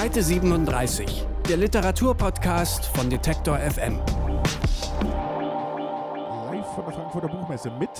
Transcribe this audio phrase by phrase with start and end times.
[0.00, 3.98] Seite 37, der Literaturpodcast von Detektor FM.
[6.50, 7.90] Live von der Frankfurter Buchmesse mit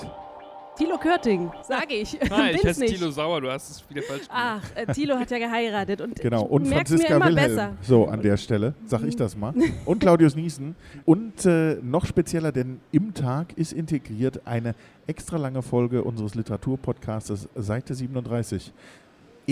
[0.79, 2.19] Thilo Körting, sage ich.
[2.31, 2.95] Nein, ich Bin's heiße nicht.
[2.97, 4.63] Thilo Sauer, du hast es wieder falsch gemacht.
[4.65, 7.49] Ach, äh, Thilo hat ja geheiratet und Genau, ich und merk's mir Franziska immer Wilhelm.
[7.51, 7.77] besser.
[7.83, 9.53] So, an der Stelle, sag ich das mal.
[9.85, 10.77] Und Claudius Niesen.
[11.05, 14.75] Und äh, noch spezieller, denn im Tag ist integriert eine
[15.07, 18.73] extra lange Folge unseres Literaturpodcastes, Seite 37.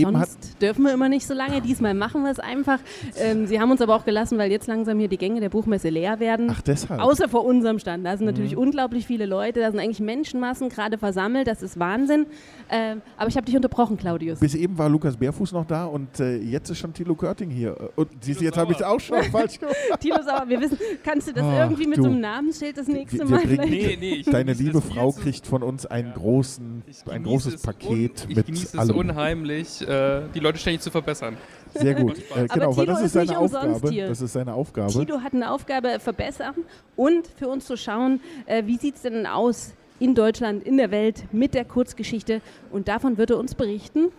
[0.01, 1.61] Eben hat, Sonst dürfen wir immer nicht so lange.
[1.61, 2.79] Diesmal machen wir es einfach.
[3.17, 5.89] Ähm, Sie haben uns aber auch gelassen, weil jetzt langsam hier die Gänge der Buchmesse
[5.89, 6.49] leer werden.
[6.51, 7.01] ach deshalb.
[7.01, 8.05] Außer vor unserem Stand.
[8.07, 8.63] Da sind natürlich Mhm.
[8.63, 9.61] unglaublich viele Leute.
[9.61, 11.47] Da sind eigentlich Menschenmassen gerade versammelt.
[11.47, 12.27] Das ist Wahnsinn.
[12.71, 14.41] Ähm, aber ich habe dich unterbrochen, Claudius.
[14.41, 17.91] Bis eben war Lukas Bärfuß noch da und äh, jetzt ist schon Thilo Körting hier.
[17.97, 19.77] Und siehst du, jetzt habe ich es auch schon falsch gemacht.
[20.01, 22.03] Thilo Sauer, wir wissen, kannst du das Ach, irgendwie mit du.
[22.03, 23.71] so einem Namensschild das nächste Wir- wir Mal bringen-?
[23.71, 27.63] Nee, nee, ich Deine liebe Frau kriegt von uns einen großen, Ich ein großes es
[27.63, 28.97] Paket un- ich mit genieße es allem.
[28.97, 31.37] unheimlich, äh, die Leute ständig zu verbessern.
[31.75, 32.19] Sehr gut.
[32.19, 33.91] Äh, genau, weil Tilo das ist ist seine Aufgabe.
[33.91, 34.09] hier.
[34.09, 34.93] Das ist seine Aufgabe.
[34.93, 36.55] Tito hat eine Aufgabe, verbessern
[36.97, 40.91] und für uns zu schauen, äh, wie sieht es denn aus in Deutschland, in der
[40.91, 42.41] Welt mit der Kurzgeschichte.
[42.71, 44.13] Und davon wird er uns berichten.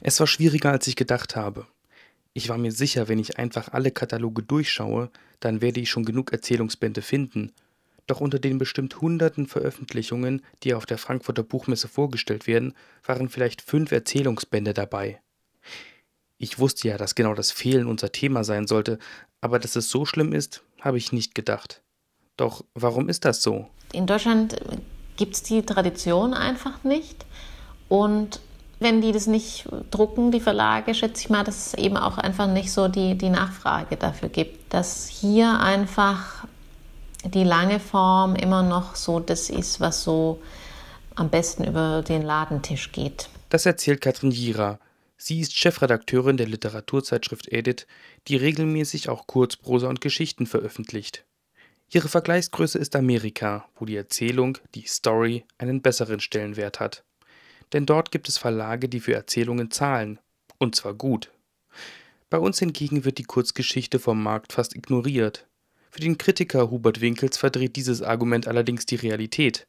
[0.00, 1.66] Es war schwieriger, als ich gedacht habe.
[2.32, 6.32] Ich war mir sicher, wenn ich einfach alle Kataloge durchschaue, dann werde ich schon genug
[6.32, 7.52] Erzählungsbände finden.
[8.10, 12.74] Doch unter den bestimmt hunderten Veröffentlichungen, die auf der Frankfurter Buchmesse vorgestellt werden,
[13.06, 15.20] waren vielleicht fünf Erzählungsbände dabei.
[16.36, 18.98] Ich wusste ja, dass genau das Fehlen unser Thema sein sollte,
[19.40, 21.82] aber dass es so schlimm ist, habe ich nicht gedacht.
[22.36, 23.68] Doch warum ist das so?
[23.92, 24.56] In Deutschland
[25.16, 27.24] gibt es die Tradition einfach nicht.
[27.88, 28.40] Und
[28.80, 32.48] wenn die das nicht drucken, die Verlage, schätze ich mal, dass es eben auch einfach
[32.48, 34.74] nicht so die, die Nachfrage dafür gibt.
[34.74, 36.44] Dass hier einfach
[37.24, 40.40] die lange Form immer noch so das ist, was so
[41.14, 43.28] am besten über den Ladentisch geht.
[43.48, 44.78] Das erzählt Katrin Jira.
[45.16, 47.86] Sie ist Chefredakteurin der Literaturzeitschrift Edit,
[48.28, 51.26] die regelmäßig auch Kurzprosa und Geschichten veröffentlicht.
[51.92, 57.04] Ihre Vergleichsgröße ist Amerika, wo die Erzählung, die Story, einen besseren Stellenwert hat.
[57.72, 60.20] Denn dort gibt es Verlage, die für Erzählungen zahlen.
[60.58, 61.30] Und zwar gut.
[62.30, 65.46] Bei uns hingegen wird die Kurzgeschichte vom Markt fast ignoriert.
[65.90, 69.66] Für den Kritiker Hubert Winkels verdreht dieses Argument allerdings die Realität.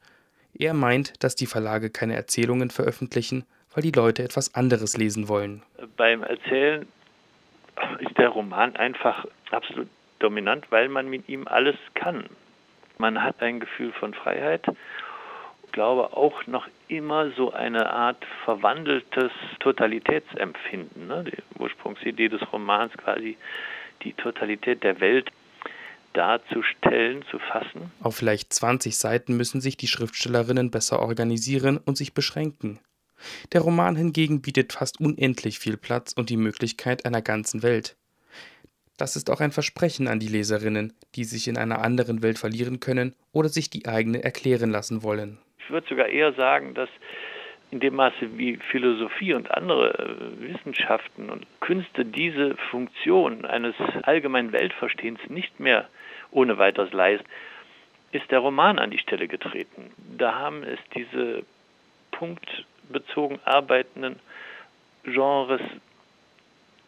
[0.53, 3.43] Er meint, dass die Verlage keine Erzählungen veröffentlichen,
[3.73, 5.63] weil die Leute etwas anderes lesen wollen.
[5.97, 6.85] beim Erzählen
[7.99, 9.87] ist der Roman einfach absolut
[10.19, 12.25] dominant, weil man mit ihm alles kann.
[12.99, 14.63] Man hat ein Gefühl von Freiheit,
[15.71, 21.07] glaube auch noch immer so eine Art verwandeltes Totalitätsempfinden.
[21.07, 21.23] Ne?
[21.23, 23.37] Die Ursprungsidee des Romans quasi
[24.03, 25.31] die Totalität der Welt
[26.13, 27.91] darzustellen, zu fassen.
[28.01, 32.79] Auf vielleicht 20 Seiten müssen sich die Schriftstellerinnen besser organisieren und sich beschränken.
[33.53, 37.95] Der Roman hingegen bietet fast unendlich viel Platz und die Möglichkeit einer ganzen Welt.
[38.97, 42.79] Das ist auch ein Versprechen an die Leserinnen, die sich in einer anderen Welt verlieren
[42.79, 45.39] können oder sich die eigene erklären lassen wollen.
[45.59, 46.89] Ich würde sogar eher sagen, dass
[47.71, 54.51] in dem Maße wie Philosophie und andere äh, Wissenschaften und Künste diese Funktion eines allgemeinen
[54.51, 55.87] Weltverstehens nicht mehr
[56.31, 57.27] ohne weiteres leisten,
[58.11, 59.91] ist der Roman an die Stelle getreten.
[60.17, 61.43] Da haben es diese
[62.11, 64.19] punktbezogen arbeitenden
[65.03, 65.61] Genres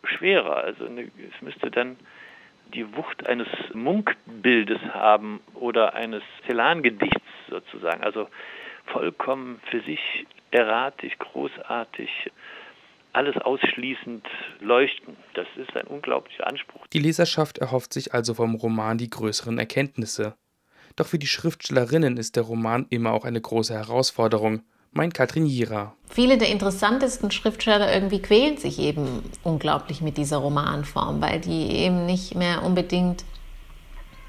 [0.03, 0.57] schwerer.
[0.57, 1.97] Also es müsste dann
[2.73, 8.03] die Wucht eines Munkbildes haben oder eines Celan-Gedichts sozusagen.
[8.03, 8.27] Also
[8.87, 12.31] vollkommen für sich erratisch, großartig,
[13.13, 14.25] alles ausschließend
[14.59, 15.15] leuchten.
[15.35, 16.85] Das ist ein unglaublicher Anspruch.
[16.87, 20.35] Die Leserschaft erhofft sich also vom Roman die größeren Erkenntnisse.
[20.95, 25.95] Doch für die Schriftstellerinnen ist der Roman immer auch eine große Herausforderung, meint Katrin Jira.
[26.09, 32.05] Viele der interessantesten Schriftsteller irgendwie quälen sich eben unglaublich mit dieser Romanform, weil die eben
[32.05, 33.25] nicht mehr unbedingt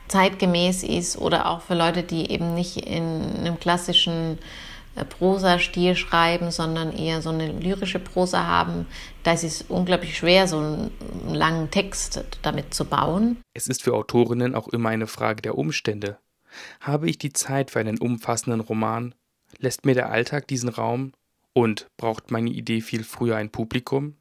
[0.08, 6.52] zeitgemäß ist oder auch für Leute, die eben nicht in einem klassischen äh, Prosa-Stil schreiben,
[6.52, 8.86] sondern eher so eine lyrische Prosa haben,
[9.24, 10.90] da ist es unglaublich schwer, so einen
[11.26, 13.38] langen Text damit zu bauen.
[13.54, 16.18] Es ist für Autorinnen auch immer eine Frage der Umstände.
[16.80, 19.14] Habe ich die Zeit für einen umfassenden Roman?
[19.58, 21.12] Lässt mir der Alltag diesen Raum?
[21.52, 24.16] Und braucht meine Idee viel früher ein Publikum?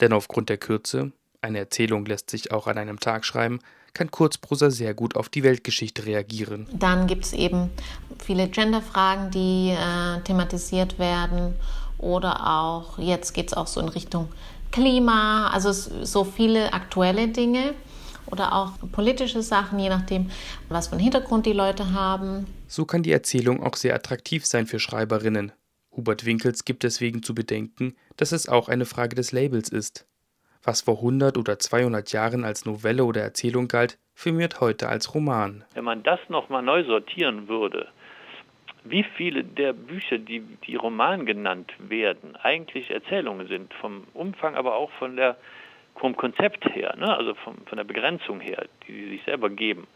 [0.00, 1.12] Denn aufgrund der Kürze,
[1.42, 3.60] eine Erzählung lässt sich auch an einem Tag schreiben,
[3.94, 6.66] kann Kurzprosa sehr gut auf die Weltgeschichte reagieren.
[6.72, 7.70] Dann gibt es eben
[8.18, 11.54] viele Genderfragen, die äh, thematisiert werden.
[11.98, 14.28] Oder auch, jetzt geht es auch so in Richtung
[14.70, 17.74] Klima, also so viele aktuelle Dinge
[18.26, 20.30] oder auch politische Sachen, je nachdem,
[20.68, 22.46] was für einen Hintergrund die Leute haben.
[22.68, 25.52] So kann die Erzählung auch sehr attraktiv sein für Schreiberinnen.
[25.90, 30.06] Hubert Winkels gibt deswegen zu bedenken, dass es auch eine Frage des Labels ist.
[30.62, 35.64] Was vor 100 oder 200 Jahren als Novelle oder Erzählung galt, firmiert heute als Roman.
[35.74, 37.88] Wenn man das nochmal neu sortieren würde,
[38.84, 44.76] wie viele der Bücher, die, die Roman genannt werden, eigentlich Erzählungen sind, vom Umfang, aber
[44.76, 45.36] auch von der,
[45.96, 47.16] vom Konzept her, ne?
[47.16, 49.86] also vom, von der Begrenzung her, die sie sich selber geben,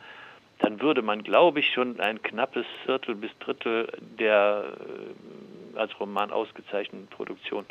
[0.60, 4.64] dann würde man, glaube ich, schon ein knappes Viertel bis Drittel der
[5.74, 7.66] äh, als Roman ausgezeichneten Produktion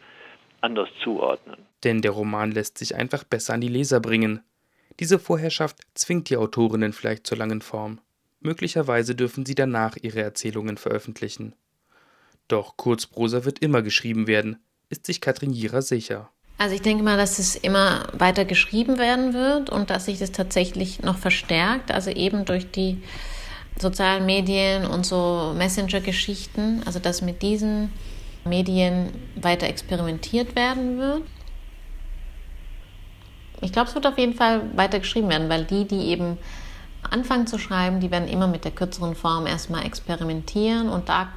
[0.63, 1.57] anders zuordnen.
[1.83, 4.42] Denn der Roman lässt sich einfach besser an die Leser bringen.
[5.00, 8.00] Diese Vorherrschaft zwingt die Autorinnen vielleicht zur langen Form.
[8.39, 11.56] Möglicherweise dürfen sie danach ihre Erzählungen veröffentlichen.
[12.48, 14.57] Doch Kurzprosa wird immer geschrieben werden,
[14.89, 16.30] ist sich Katrin Jira sicher.
[16.57, 20.31] Also ich denke mal, dass es immer weiter geschrieben werden wird und dass sich das
[20.31, 23.01] tatsächlich noch verstärkt, also eben durch die
[23.80, 27.92] sozialen Medien und so Messenger-Geschichten, also dass mit diesen
[28.45, 31.23] Medien weiter experimentiert werden wird.
[33.61, 36.37] Ich glaube, es wird auf jeden Fall weiter geschrieben werden, weil die, die eben
[37.03, 41.31] anfangen zu schreiben, die werden immer mit der kürzeren Form erstmal experimentieren und da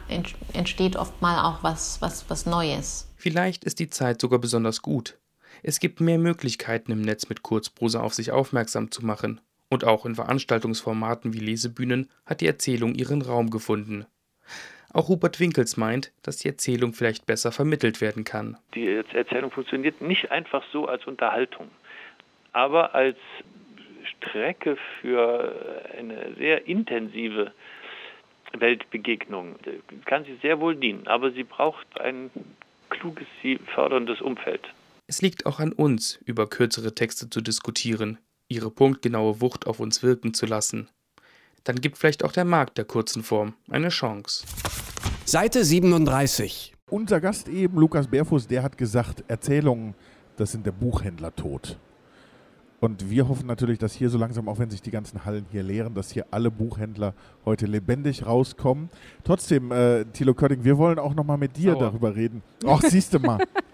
[0.52, 3.08] entsteht oft mal auch was, was, was Neues.
[3.16, 5.18] Vielleicht ist die Zeit sogar besonders gut.
[5.62, 9.40] Es gibt mehr Möglichkeiten im Netz mit Kurzprosa auf sich aufmerksam zu machen.
[9.68, 14.06] Und auch in Veranstaltungsformaten wie Lesebühnen hat die Erzählung ihren Raum gefunden.
[14.92, 18.56] Auch Rupert Winkels meint, dass die Erzählung vielleicht besser vermittelt werden kann.
[18.74, 21.68] Die Erzählung funktioniert nicht einfach so als Unterhaltung,
[22.52, 23.16] aber als
[24.04, 25.52] Strecke für
[25.98, 27.52] eine sehr intensive
[28.58, 29.56] Weltbegegnung.
[30.04, 32.30] Kann sie sehr wohl dienen, aber sie braucht ein
[32.90, 34.62] kluges, sie förderndes Umfeld.
[35.06, 38.18] Es liegt auch an uns, über kürzere Texte zu diskutieren,
[38.48, 40.88] ihre punktgenaue Wucht auf uns wirken zu lassen.
[41.66, 44.46] Dann gibt vielleicht auch der Markt der kurzen Form eine Chance.
[45.24, 46.72] Seite 37.
[46.88, 49.94] Unser Gast eben, Lukas Bärfuß, der hat gesagt, Erzählungen,
[50.36, 51.76] das sind der Buchhändler tot.
[52.78, 55.64] Und wir hoffen natürlich, dass hier so langsam, auch wenn sich die ganzen Hallen hier
[55.64, 57.14] leeren, dass hier alle Buchhändler
[57.44, 58.88] heute lebendig rauskommen.
[59.24, 61.80] Trotzdem, äh, Thilo Körding, wir wollen auch noch mal mit dir Sauer.
[61.80, 62.42] darüber reden.
[62.64, 63.38] Ach, siehst du mal.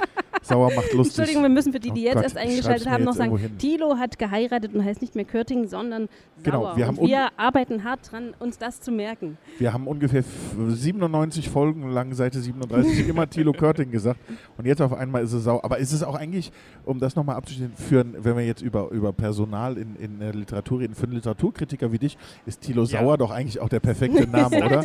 [0.43, 1.19] Sauer macht lustig.
[1.19, 3.97] Entschuldigung, wir müssen für die, die oh jetzt Gott, erst eingeschaltet haben, noch sagen, Thilo
[3.97, 6.09] hat geheiratet und heißt nicht mehr Körting, sondern
[6.43, 6.77] genau, Sauer.
[6.77, 9.39] Wir, haben wir arbeiten hart dran, uns das zu merken.
[9.59, 10.25] Wir haben ungefähr
[10.69, 14.21] 97 Folgen lang, Seite 37, immer Thilo Körting gesagt.
[14.59, 15.65] Und jetzt auf einmal ist es Sauer.
[15.65, 16.53] Aber ist es auch eigentlich,
[16.85, 20.95] um das nochmal abzuführen, wenn wir jetzt über, über Personal in, in der Literatur reden,
[20.95, 23.01] für einen Literaturkritiker wie dich, ist Thilo ja.
[23.01, 24.85] Sauer doch eigentlich auch der perfekte Name, oder?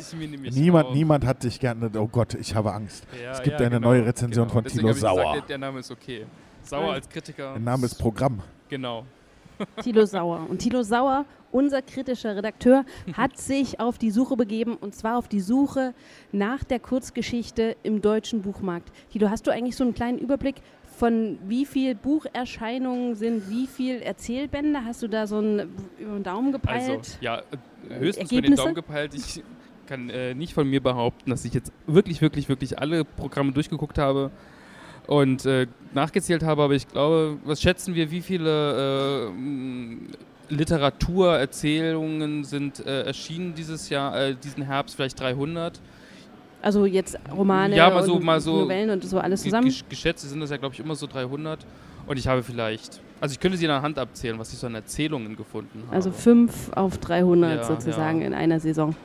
[0.52, 3.08] Niemand, niemand hat dich gerne, oh Gott, ich habe Angst.
[3.22, 4.62] Ja, es gibt ja, eine genau, neue Rezension genau.
[4.62, 5.38] von Thilo Sauer.
[5.48, 6.26] Der Name ist okay.
[6.64, 7.54] Sauer als Kritiker.
[7.54, 8.42] Der Name ist Programm.
[8.68, 9.06] Genau.
[9.82, 10.46] Thilo Sauer.
[10.50, 15.28] Und Thilo Sauer, unser kritischer Redakteur, hat sich auf die Suche begeben und zwar auf
[15.28, 15.94] die Suche
[16.32, 18.92] nach der Kurzgeschichte im deutschen Buchmarkt.
[19.12, 20.58] Thilo, hast du eigentlich so einen kleinen Überblick
[20.98, 24.84] von wie viel Bucherscheinungen sind, wie viel Erzählbände?
[24.84, 26.98] Hast du da so einen über den Daumen gepeilt?
[26.98, 27.38] Also, ja,
[27.90, 29.14] äh, höchstens über den Daumen gepeilt.
[29.14, 29.44] Ich
[29.86, 33.98] kann äh, nicht von mir behaupten, dass ich jetzt wirklich, wirklich, wirklich alle Programme durchgeguckt
[33.98, 34.32] habe
[35.08, 42.86] und äh, nachgezählt habe, aber ich glaube, was schätzen wir, wie viele äh, Literaturerzählungen sind
[42.86, 45.80] äh, erschienen dieses Jahr, äh, diesen Herbst, vielleicht 300?
[46.62, 49.74] Also jetzt Romane ja, mal so, und mal so Novellen und so alles zusammen?
[49.90, 51.66] Geschätzt sind das ja, glaube ich, immer so 300.
[52.08, 54.68] Und ich habe vielleicht, also ich könnte sie in der Hand abzählen, was ich so
[54.68, 55.96] an Erzählungen gefunden habe.
[55.96, 58.28] Also 5 auf 300 ja, sozusagen ja.
[58.28, 58.96] in einer Saison.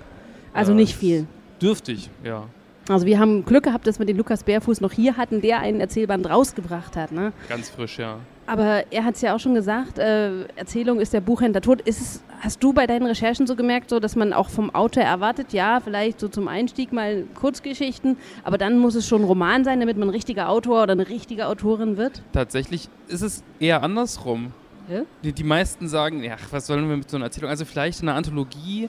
[0.54, 1.26] Also ja, nicht viel.
[1.60, 2.46] Dürftig, ja.
[2.88, 5.80] Also wir haben Glück gehabt, dass wir den Lukas Bärfuß noch hier hatten, der einen
[5.80, 7.12] Erzählband rausgebracht hat.
[7.12, 7.32] Ne?
[7.48, 8.18] Ganz frisch, ja.
[8.46, 11.80] Aber er hat es ja auch schon gesagt, äh, Erzählung ist der Buchhändler tot.
[11.82, 15.52] Ist hast du bei deinen Recherchen so gemerkt, so, dass man auch vom Autor erwartet,
[15.52, 19.78] ja, vielleicht so zum Einstieg mal Kurzgeschichten, aber dann muss es schon ein Roman sein,
[19.78, 22.22] damit man ein richtiger Autor oder eine richtige Autorin wird?
[22.32, 24.52] Tatsächlich ist es eher andersrum.
[24.88, 25.02] Ja?
[25.22, 27.48] Die, die meisten sagen, ja, was sollen wir mit so einer Erzählung?
[27.48, 28.88] Also vielleicht eine Anthologie,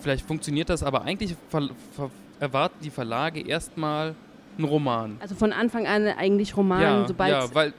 [0.00, 2.10] vielleicht funktioniert das, aber eigentlich ver, ver
[2.44, 4.14] erwarten die Verlage erstmal
[4.58, 5.16] einen Roman.
[5.20, 7.32] Also von Anfang an eigentlich Roman, ja, sobald.
[7.32, 7.72] Ja, weil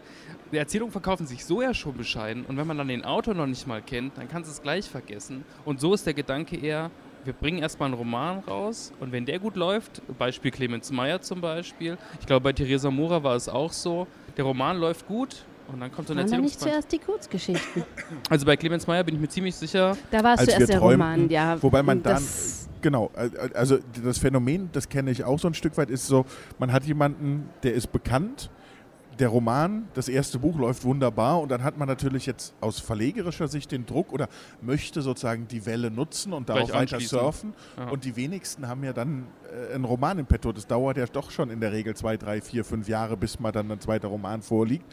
[0.51, 3.45] die Erzählungen verkaufen sich so ja schon bescheiden und wenn man dann den Autor noch
[3.45, 5.43] nicht mal kennt, dann kannst du es gleich vergessen.
[5.65, 6.91] Und so ist der Gedanke eher,
[7.23, 11.41] wir bringen erstmal einen Roman raus und wenn der gut läuft, Beispiel Clemens Meyer zum
[11.41, 14.07] Beispiel, ich glaube bei Theresa Mora war es auch so,
[14.37, 17.83] der Roman läuft gut, und dann kommt so ein Waren nicht zuerst die Kurzgeschichten?
[18.29, 19.97] Also bei Clemens Meyer bin ich mir ziemlich sicher.
[20.11, 21.61] Da war es zuerst der träumten, Roman, ja.
[21.61, 22.23] Wobei man dann
[22.81, 23.09] Genau,
[23.55, 26.23] also das Phänomen, das kenne ich auch so ein Stück weit, ist so,
[26.59, 28.51] man hat jemanden, der ist bekannt,
[29.19, 33.47] der Roman, das erste Buch läuft wunderbar und dann hat man natürlich jetzt aus verlegerischer
[33.47, 34.27] Sicht den Druck oder
[34.61, 37.53] möchte sozusagen die Welle nutzen und darauf weiter surfen.
[37.77, 37.89] Aha.
[37.89, 39.27] Und die wenigsten haben ja dann
[39.71, 40.51] äh, einen Roman im Petto.
[40.51, 43.51] Das dauert ja doch schon in der Regel zwei, drei, vier, fünf Jahre, bis mal
[43.51, 44.85] dann ein zweiter Roman vorliegt.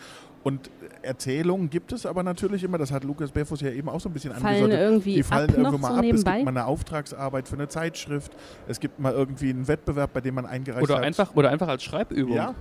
[0.45, 0.71] Und
[1.03, 4.13] Erzählungen gibt es aber natürlich immer, das hat Lukas Berfuss ja eben auch so ein
[4.13, 6.01] bisschen fallen Irgendwie die fallen ab irgendwo mal so ab.
[6.01, 6.31] Nebenbei?
[6.31, 8.33] Es gibt mal eine Auftragsarbeit für eine Zeitschrift,
[8.67, 11.05] es gibt mal irgendwie einen Wettbewerb, bei dem man eingereicht oder hat.
[11.05, 12.35] Einfach, oder einfach als Schreibübung.
[12.35, 12.55] Ja,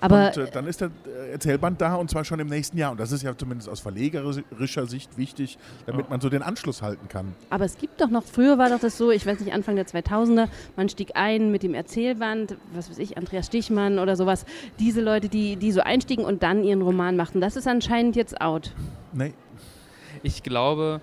[0.00, 2.90] Aber und äh, dann ist der äh, Erzählband da und zwar schon im nächsten Jahr.
[2.92, 7.08] Und das ist ja zumindest aus verlegerischer Sicht wichtig, damit man so den Anschluss halten
[7.08, 7.34] kann.
[7.50, 9.86] Aber es gibt doch noch, früher war doch das so, ich weiß nicht, Anfang der
[9.86, 14.46] 2000er, man stieg ein mit dem Erzählband, was weiß ich, Andreas Stichmann oder sowas.
[14.78, 18.40] Diese Leute, die, die so einstiegen und dann ihren Roman machten, das ist anscheinend jetzt
[18.40, 18.72] out.
[19.12, 19.34] Nee,
[20.22, 21.00] Ich glaube,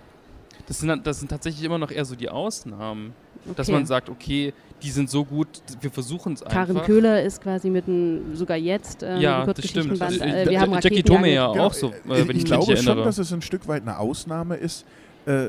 [0.67, 3.13] das sind, das sind tatsächlich immer noch eher so die Ausnahmen.
[3.55, 3.77] Dass Okay.
[3.77, 5.47] man sagt, okay, die sind so gut,
[5.81, 6.67] wir versuchen es einfach.
[6.67, 9.87] Karin Köhler ist quasi mit einem, sogar jetzt, äh, ja, das stimmt.
[9.97, 10.11] Kurzgeschichtenband.
[10.15, 12.27] Ich- Äh, wir haben Jackie Raketen Tome ja auch so, äh, äh, wenn ich, ich
[12.27, 13.05] mich glaube richtig schon, erinnere.
[13.05, 14.85] dass es ein Stück weit eine Ausnahme ist,
[15.25, 15.47] äh,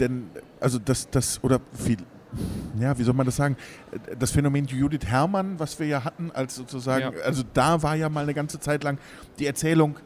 [0.00, 0.24] denn
[0.60, 1.98] also das, das oder viel,
[2.80, 3.56] ja, wie soll man das sagen?
[4.18, 7.22] Das Phänomen Judith Herrmann, was wir ja hatten, als sozusagen, Ja.
[7.24, 8.98] also da war ja mal eine ganze Zeit lang
[9.38, 9.96] die Erzählung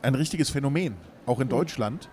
[0.00, 0.94] ein richtiges Phänomen,
[1.26, 2.08] auch in Deutschland.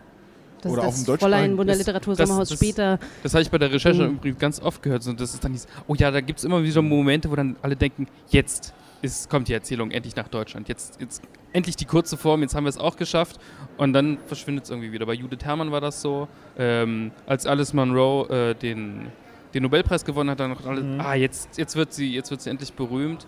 [0.61, 2.99] Das oder ist auf dem deutschsprachigen- Fräulein Wunderliteratur das- Sommerhaus das- später.
[3.23, 4.15] Das habe ich bei der Recherche Mhm.
[4.15, 5.03] übrigens ganz oft gehört.
[5.03, 7.55] So, das ist dann dieses, oh ja, da gibt es immer wieder Momente, wo dann
[7.61, 10.67] alle denken, jetzt ist, kommt die Erzählung endlich nach Deutschland.
[10.67, 11.21] Jetzt, jetzt
[11.53, 13.39] endlich die kurze Form, jetzt haben wir es auch geschafft.
[13.77, 15.05] Und dann verschwindet es irgendwie wieder.
[15.05, 16.27] Bei Judith Herrmann war das so.
[16.57, 19.07] Ähm, als Alice Munro äh, den,
[19.53, 20.99] den Nobelpreis gewonnen hat, dann noch alle, Mhm.
[20.99, 23.25] ah, jetzt, jetzt, wird sie, jetzt wird sie endlich berühmt.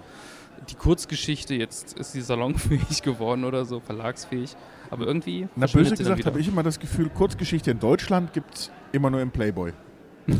[0.69, 4.55] Die Kurzgeschichte, jetzt ist sie salonfähig geworden oder so, verlagsfähig.
[4.89, 5.47] Aber irgendwie.
[5.55, 9.21] Na, böse gesagt habe ich immer das Gefühl, Kurzgeschichte in Deutschland gibt es immer nur
[9.21, 9.73] im Playboy.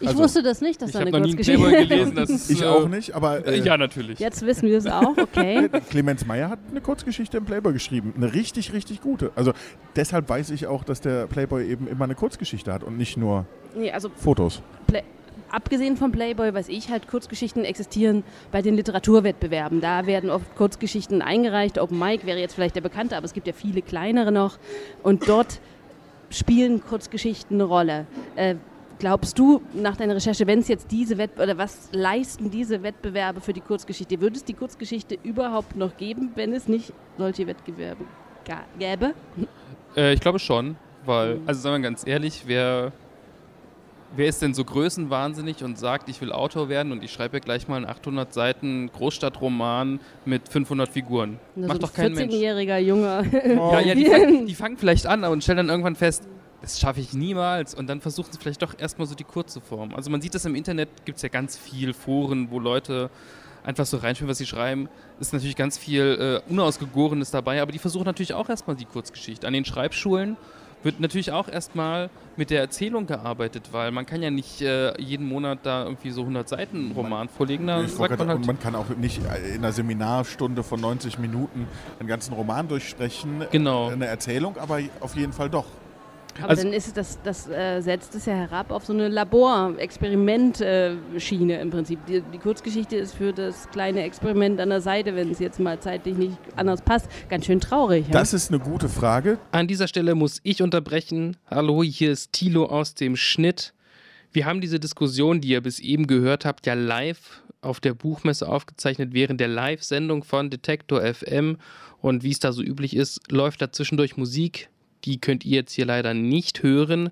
[0.00, 2.14] Ich Also, wusste das nicht, dass Ich da eine noch nie einen Kurzgeschichte Playboy gelesen.
[2.16, 4.18] Das ist, Ich äh, auch nicht, aber äh, ja, natürlich.
[4.18, 5.70] Jetzt wissen wir es auch, okay.
[5.88, 8.12] Clemens Meyer hat eine Kurzgeschichte im Playboy geschrieben.
[8.16, 9.30] Eine richtig, richtig gute.
[9.36, 9.52] Also
[9.94, 13.46] deshalb weiß ich auch, dass der Playboy eben immer eine Kurzgeschichte hat und nicht nur
[13.76, 14.62] Nee, also Fotos.
[14.88, 15.04] Play
[15.54, 19.80] abgesehen vom Playboy, weiß ich halt, Kurzgeschichten existieren bei den Literaturwettbewerben.
[19.80, 21.78] Da werden oft Kurzgeschichten eingereicht.
[21.78, 24.58] Open Mic wäre jetzt vielleicht der bekannte, aber es gibt ja viele kleinere noch.
[25.02, 25.60] Und dort
[26.30, 28.06] spielen Kurzgeschichten eine Rolle.
[28.36, 28.56] Äh,
[28.98, 33.40] glaubst du, nach deiner Recherche, wenn es jetzt diese Wett oder was leisten diese Wettbewerbe
[33.40, 34.20] für die Kurzgeschichte?
[34.20, 38.04] Würde es die Kurzgeschichte überhaupt noch geben, wenn es nicht solche Wettbewerbe
[38.78, 39.14] gäbe?
[39.96, 41.42] Äh, ich glaube schon, weil, Mhm.
[41.46, 42.92] also sagen wir ganz ehrlich, wer,
[44.16, 47.68] wer ist denn so größenwahnsinnig und sagt, ich will Autor werden und ich schreibe gleich
[47.68, 51.38] mal einen 800 Seiten Großstadtroman mit 500 Figuren?
[51.54, 52.34] Na, Macht so doch kein ein Mensch.
[52.34, 53.24] 14-jähriger Junge.
[53.32, 56.24] Ja, ja, die, fang, die fangen vielleicht an und stellen dann irgendwann fest,
[56.60, 57.74] das schaffe ich niemals.
[57.74, 59.94] Und dann versuchen sie vielleicht doch erstmal so die kurze Form.
[59.94, 63.10] Also man sieht das im Internet, gibt es ja ganz viel Foren, wo Leute
[63.64, 64.88] einfach so reinschreiben, was sie schreiben.
[65.20, 69.46] Ist natürlich ganz viel äh, Unausgegorenes dabei, aber die versuchen natürlich auch erstmal die Kurzgeschichte.
[69.46, 70.36] An den Schreibschulen
[70.84, 75.26] wird natürlich auch erstmal mit der Erzählung gearbeitet, weil man kann ja nicht äh, jeden
[75.26, 77.66] Monat da irgendwie so 100 Seiten Roman vorlegen.
[77.66, 81.66] Da sagt man halt, und man kann auch nicht in einer Seminarstunde von 90 Minuten
[81.98, 83.44] einen ganzen Roman durchsprechen.
[83.50, 83.88] Genau.
[83.88, 85.66] Eine Erzählung, aber auf jeden Fall doch.
[86.40, 89.08] Aber Also- dann ist es das, das äh, setzt es ja herab auf so eine
[89.08, 92.04] Labor-Experiment-Schiene im Prinzip.
[92.06, 95.78] Die, die Kurzgeschichte ist für das kleine Experiment an der Seite, wenn es jetzt mal
[95.80, 98.06] zeitlich nicht anders passt, ganz schön traurig.
[98.06, 98.12] Ja?
[98.12, 99.38] Das ist eine gute Frage.
[99.52, 101.36] An dieser Stelle muss ich unterbrechen.
[101.50, 103.72] Hallo, hier ist Thilo aus dem Schnitt.
[104.32, 108.48] Wir haben diese Diskussion, die ihr bis eben gehört habt, ja live auf der Buchmesse
[108.48, 111.56] aufgezeichnet während der Live-Sendung von Detektor FM.
[112.00, 114.68] Und wie es da so üblich ist, läuft da zwischendurch Musik.
[115.04, 117.10] Die könnt ihr jetzt hier leider nicht hören.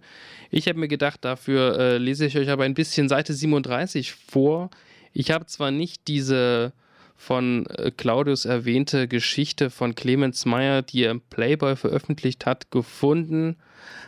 [0.50, 4.70] Ich habe mir gedacht, dafür äh, lese ich euch aber ein bisschen Seite 37 vor.
[5.12, 6.72] Ich habe zwar nicht diese
[7.22, 13.56] von äh, Claudius erwähnte Geschichte von Clemens Meyer, die er im Playboy veröffentlicht hat, gefunden.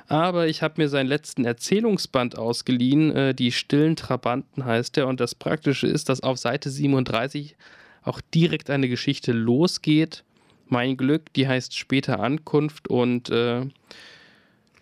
[0.09, 3.15] Aber ich habe mir seinen letzten Erzählungsband ausgeliehen.
[3.15, 5.07] Äh, die stillen Trabanten heißt er.
[5.07, 7.57] Und das Praktische ist, dass auf Seite 37
[8.03, 10.25] auch direkt eine Geschichte losgeht.
[10.67, 13.67] Mein Glück, die heißt später Ankunft und äh,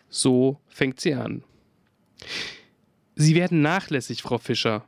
[0.09, 1.43] so fängt sie an.
[3.15, 4.85] Sie werden nachlässig, Frau Fischer.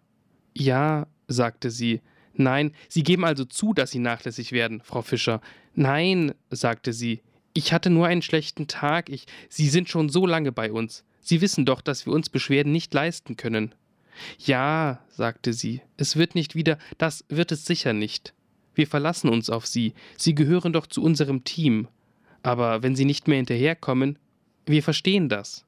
[0.54, 2.00] Ja, sagte sie.
[2.36, 5.40] Nein, Sie geben also zu, dass Sie nachlässig werden, Frau Fischer.
[5.74, 7.20] Nein, sagte sie.
[7.52, 9.08] Ich hatte nur einen schlechten Tag.
[9.08, 11.04] Ich, Sie sind schon so lange bei uns.
[11.20, 13.74] Sie wissen doch, dass wir uns Beschwerden nicht leisten können.
[14.38, 18.34] Ja, sagte sie, es wird nicht wieder, das wird es sicher nicht.
[18.74, 19.94] Wir verlassen uns auf Sie.
[20.16, 21.88] Sie gehören doch zu unserem Team.
[22.42, 24.18] Aber wenn Sie nicht mehr hinterherkommen,
[24.66, 25.64] wir verstehen das.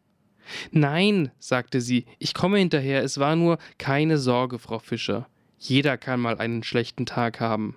[0.70, 5.28] Nein, sagte sie, ich komme hinterher, es war nur keine Sorge, Frau Fischer.
[5.58, 7.76] Jeder kann mal einen schlechten Tag haben.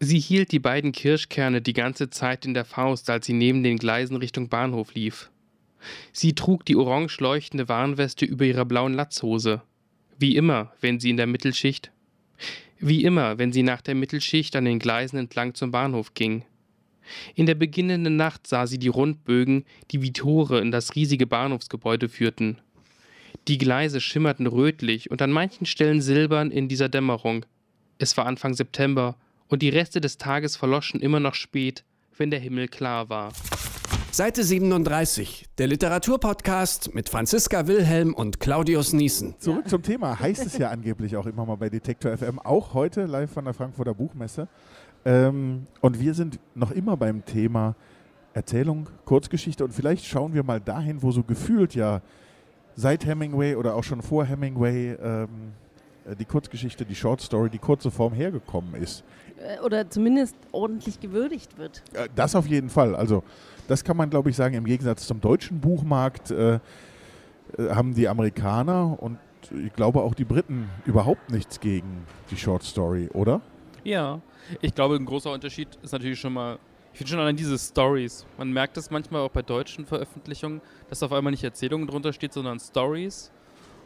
[0.00, 3.76] Sie hielt die beiden Kirschkerne die ganze Zeit in der Faust, als sie neben den
[3.76, 5.30] Gleisen Richtung Bahnhof lief.
[6.12, 9.62] Sie trug die orange leuchtende Warnweste über ihrer blauen Latzhose.
[10.18, 11.92] Wie immer, wenn sie in der Mittelschicht.
[12.84, 16.44] Wie immer, wenn sie nach der Mittelschicht an den Gleisen entlang zum Bahnhof ging.
[17.36, 22.08] In der beginnenden Nacht sah sie die Rundbögen, die wie Tore in das riesige Bahnhofsgebäude
[22.08, 22.58] führten.
[23.46, 27.46] Die Gleise schimmerten rötlich und an manchen Stellen silbern in dieser Dämmerung.
[27.98, 31.84] Es war Anfang September und die Reste des Tages verloschen immer noch spät,
[32.16, 33.32] wenn der Himmel klar war.
[34.14, 39.34] Seite 37, der Literaturpodcast mit Franziska Wilhelm und Claudius Niesen.
[39.38, 43.06] Zurück zum Thema, heißt es ja angeblich auch immer mal bei Detektor FM, auch heute
[43.06, 44.48] live von der Frankfurter Buchmesse.
[45.06, 47.74] Ähm, und wir sind noch immer beim Thema
[48.34, 52.02] Erzählung, Kurzgeschichte und vielleicht schauen wir mal dahin, wo so gefühlt ja
[52.76, 55.28] seit Hemingway oder auch schon vor Hemingway ähm,
[56.04, 59.04] äh, die Kurzgeschichte, die Short Story, die kurze Form hergekommen ist.
[59.38, 61.82] Äh, oder zumindest ordentlich gewürdigt wird.
[61.94, 62.94] Äh, das auf jeden Fall.
[62.94, 63.22] Also
[63.68, 66.58] das kann man, glaube ich, sagen, im Gegensatz zum deutschen Buchmarkt äh,
[67.58, 69.18] haben die Amerikaner und
[69.64, 73.40] ich glaube auch die Briten überhaupt nichts gegen die Short Story, oder?
[73.84, 74.20] Ja,
[74.60, 76.58] ich glaube, ein großer Unterschied ist natürlich schon mal,
[76.92, 78.26] ich finde schon allein diese Stories.
[78.38, 82.32] Man merkt das manchmal auch bei deutschen Veröffentlichungen, dass auf einmal nicht Erzählungen drunter steht,
[82.32, 83.30] sondern Stories.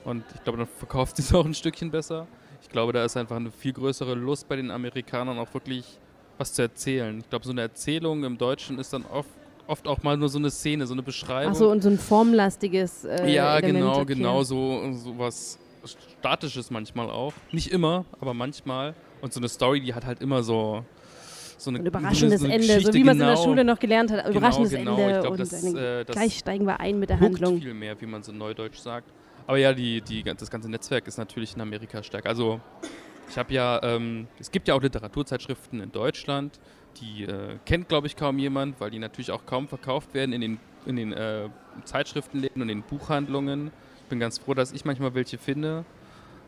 [0.05, 2.27] Und ich glaube, dann verkauft es auch ein Stückchen besser.
[2.63, 5.99] Ich glaube, da ist einfach eine viel größere Lust bei den Amerikanern auch wirklich
[6.39, 7.19] was zu erzählen.
[7.19, 9.31] Ich glaube, so eine Erzählung im Deutschen ist dann oft,
[9.67, 11.53] oft auch mal nur so eine Szene, so eine Beschreibung.
[11.53, 14.15] Ach so, und so ein formlastiges äh, Ja, Element, genau, okay.
[14.15, 15.59] genau, so, so was
[16.19, 17.33] Statisches manchmal auch.
[17.53, 18.95] Nicht immer, aber manchmal.
[19.21, 20.85] Und so eine Story, die hat halt immer so,
[21.59, 23.45] so eine, Ein überraschendes so eine Ende, so Geschichte, wie man es in der genau.
[23.45, 24.29] Schule noch gelernt hat.
[24.29, 27.21] Überraschendes genau, Ende Ich glaub, und das, äh, das gleich steigen wir ein mit der
[27.21, 27.61] Handlung.
[27.61, 29.13] viel mehr, wie man so neudeutsch sagt.
[29.47, 32.27] Aber ja, die, die, das ganze Netzwerk ist natürlich in Amerika stark.
[32.27, 32.61] Also
[33.29, 36.59] ich habe ja, ähm, es gibt ja auch Literaturzeitschriften in Deutschland,
[37.01, 40.41] die äh, kennt, glaube ich, kaum jemand, weil die natürlich auch kaum verkauft werden in
[40.41, 41.49] den, in den äh,
[41.85, 43.71] Zeitschriftenläden und in den Buchhandlungen.
[44.03, 45.85] Ich bin ganz froh, dass ich manchmal welche finde.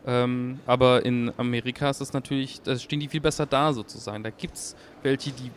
[0.07, 4.23] Ähm, aber in Amerika ist es natürlich, da stehen die viel besser da sozusagen.
[4.23, 5.51] Da gibt es welche, die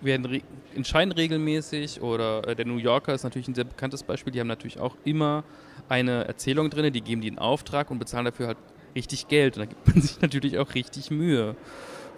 [0.00, 0.42] werden
[0.74, 4.32] entscheiden regelmäßig oder äh, der New Yorker ist natürlich ein sehr bekanntes Beispiel.
[4.32, 5.44] Die haben natürlich auch immer
[5.88, 8.58] eine Erzählung drin, die geben die in Auftrag und bezahlen dafür halt
[8.94, 9.56] richtig Geld.
[9.56, 11.56] Und da gibt man sich natürlich auch richtig Mühe.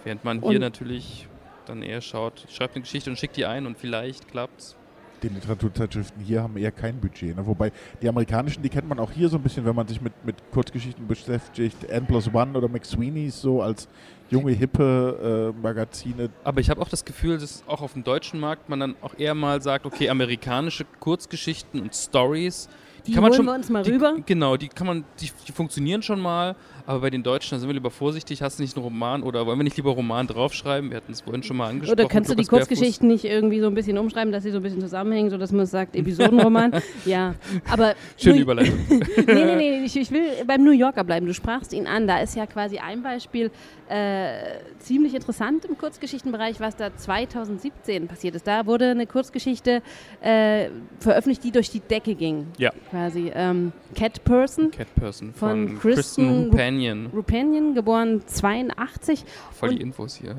[0.05, 1.29] Während man hier Und- natürlich
[1.69, 4.77] dann eher schaut, schreibt eine Geschichte und schickt die ein und vielleicht klappt's.
[5.23, 7.35] Die Literaturzeitschriften hier haben eher kein Budget.
[7.35, 7.47] Ne?
[7.47, 10.13] Wobei die amerikanischen, die kennt man auch hier so ein bisschen, wenn man sich mit,
[10.27, 11.85] mit Kurzgeschichten beschäftigt.
[11.85, 13.89] N plus One oder McSweeney's so als
[14.29, 16.29] junge, hippe äh, Magazine.
[16.45, 19.15] Aber ich habe auch das Gefühl, dass auch auf dem deutschen Markt man dann auch
[19.19, 22.69] eher mal sagt, okay, amerikanische Kurzgeschichten und Stories,
[23.07, 24.17] Die kann man holen schon, wir uns mal die, rüber.
[24.27, 27.69] Genau, die kann man, die, die funktionieren schon mal, aber bei den Deutschen, da sind
[27.69, 30.91] wir lieber vorsichtig, hast du nicht einen Roman oder wollen wir nicht lieber Roman draufschreiben?
[30.91, 32.01] Wir hatten es vorhin schon mal angesprochen.
[32.01, 32.69] Oder kannst du die Bärfuß.
[32.69, 35.67] Kurzgeschichten nicht irgendwie so ein bisschen umschreiben, dass sie so ein bisschen zusammenhängen, sodass man
[35.67, 36.81] sagt, Episodenroman?
[37.05, 37.35] ja,
[37.69, 37.95] aber...
[38.17, 38.79] Schöne Überleitung.
[38.89, 41.27] nee, nee, nee, ich, ich will beim New Yorker bleiben.
[41.27, 42.07] Du sprachst ihn an.
[42.07, 43.51] Da ist ja quasi ein Beispiel
[43.89, 48.47] äh, ziemlich interessant im Kurzgeschichtenbereich, was da 2017 passiert ist.
[48.47, 49.83] Da wurde eine Kurzgeschichte
[50.21, 50.69] äh,
[51.01, 52.47] veröffentlicht, die durch die Decke ging.
[52.59, 52.71] Ja.
[52.91, 53.33] Quasi.
[53.35, 57.07] Ähm, Cat Person, Cat Person Von von, Kristen Kristen Rupanian.
[57.15, 59.25] Rupanian, geboren 82.
[59.53, 60.37] Voll die Infos hier.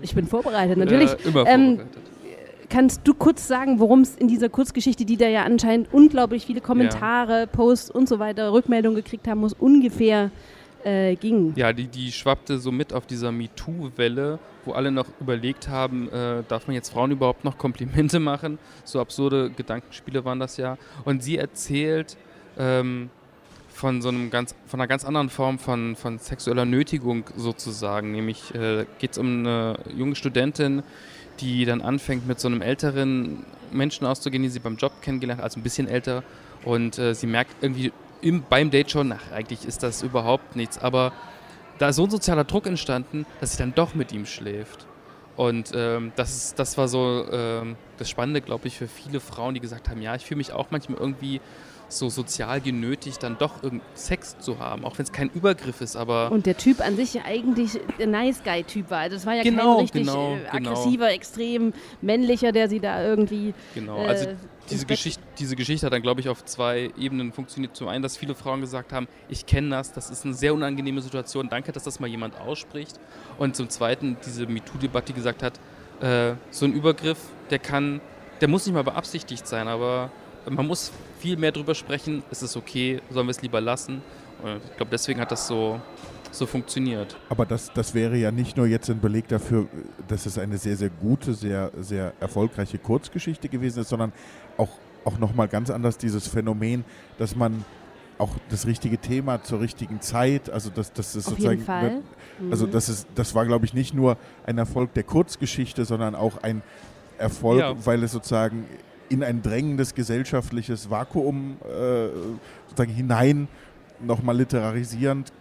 [0.00, 1.10] Ich bin vorbereitet, natürlich.
[1.12, 2.02] Äh, immer Ähm, vorbereitet.
[2.68, 6.62] Kannst du kurz sagen, worum es in dieser Kurzgeschichte, die da ja anscheinend unglaublich viele
[6.62, 10.30] Kommentare, Posts und so weiter, Rückmeldungen gekriegt haben muss, ungefähr
[10.82, 11.52] äh, ging?
[11.54, 16.44] Ja, die, die schwappte so mit auf dieser MeToo-Welle, wo alle noch überlegt haben, äh,
[16.48, 18.58] darf man jetzt Frauen überhaupt noch Komplimente machen?
[18.84, 20.78] So absurde Gedankenspiele waren das ja.
[21.04, 22.16] Und sie erzählt
[22.58, 23.10] ähm,
[23.72, 28.12] von so einem ganz, von einer ganz anderen Form von, von sexueller Nötigung sozusagen.
[28.12, 30.82] Nämlich äh, geht es um eine junge Studentin,
[31.40, 35.44] die dann anfängt mit so einem älteren Menschen auszugehen, die sie beim Job kennengelernt hat,
[35.44, 36.22] also ein bisschen älter.
[36.64, 40.78] Und äh, sie merkt irgendwie im, beim Date schon, ach, eigentlich ist das überhaupt nichts.
[40.78, 41.12] Aber
[41.78, 44.86] da ist so ein sozialer Druck entstanden, dass sie dann doch mit ihm schläft.
[45.36, 49.54] Und ähm, das, ist, das war so ähm, das Spannende, glaube ich, für viele Frauen,
[49.54, 51.40] die gesagt haben, ja, ich fühle mich auch manchmal irgendwie
[51.98, 55.96] so sozial genötigt, dann doch irgend Sex zu haben, auch wenn es kein Übergriff ist,
[55.96, 59.00] aber Und der Typ an sich ja eigentlich der Nice Guy-Typ war.
[59.00, 60.70] Also das war ja Genau, kein richtig genau, äh, genau.
[60.70, 63.54] aggressiver, extrem männlicher, der sie da irgendwie.
[63.74, 63.98] genau.
[64.04, 64.38] äh, Also ins
[64.70, 67.76] diese Geschichte, diese Geschichte hat dann, glaube ich, auf zwei Ebenen funktioniert.
[67.76, 71.00] Zum einen, dass viele Frauen gesagt haben, ich kenne das, das ist eine sehr unangenehme
[71.02, 72.98] Situation, danke, dass das mal jemand ausspricht.
[73.38, 75.58] Und zum zweiten, diese MeToo-Debatte, die gesagt hat,
[76.00, 77.18] äh, so ein Übergriff,
[77.50, 78.00] der kann,
[78.40, 80.10] der muss nicht mal beabsichtigt sein, aber
[80.48, 84.02] man muss viel mehr drüber sprechen, es ist okay, sollen wir es lieber lassen.
[84.42, 85.80] Und ich glaube, deswegen hat das so,
[86.32, 87.16] so funktioniert.
[87.28, 89.66] Aber das, das wäre ja nicht nur jetzt ein Beleg dafür,
[90.08, 94.12] dass es eine sehr, sehr gute, sehr, sehr erfolgreiche Kurzgeschichte gewesen ist, sondern
[94.56, 94.70] auch,
[95.04, 96.84] auch nochmal ganz anders dieses Phänomen,
[97.18, 97.64] dass man
[98.18, 100.50] auch das richtige Thema zur richtigen Zeit.
[100.50, 101.54] Also das, das ist Auf sozusagen.
[101.58, 102.00] jeden Fall.
[102.50, 102.70] Also Mhm.
[102.72, 106.62] das ist, das war, glaube ich, nicht nur ein Erfolg der Kurzgeschichte, sondern auch ein
[107.18, 107.74] Erfolg, Ja.
[107.86, 108.64] weil es sozusagen
[109.12, 112.08] in ein drängendes gesellschaftliches Vakuum äh,
[112.68, 113.48] sozusagen hinein
[114.00, 115.32] nochmal literarisierend.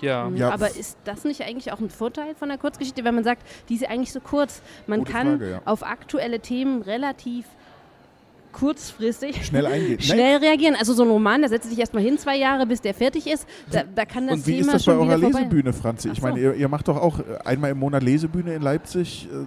[0.00, 0.30] Ja.
[0.30, 0.36] Mhm.
[0.36, 3.42] Ja, Aber ist das nicht eigentlich auch ein Vorteil von der Kurzgeschichte, wenn man sagt,
[3.68, 4.62] die ist eigentlich so kurz?
[4.86, 5.62] Man Gute kann Frage, ja.
[5.64, 7.44] auf aktuelle Themen relativ
[8.52, 9.98] kurzfristig Schnell eingehen.
[9.98, 10.76] Nein, schnell reagieren.
[10.76, 13.46] Also so ein Roman, da setzt sich erstmal hin, zwei Jahre, bis der fertig ist.
[13.70, 15.18] Da, da kann das Und wie Thema ist das bei schon eurer.
[15.18, 16.08] Lesebühne, Franzi?
[16.10, 16.26] Ich so.
[16.26, 19.28] meine, ihr, ihr macht doch auch äh, einmal im Monat Lesebühne in Leipzig.
[19.30, 19.46] Äh,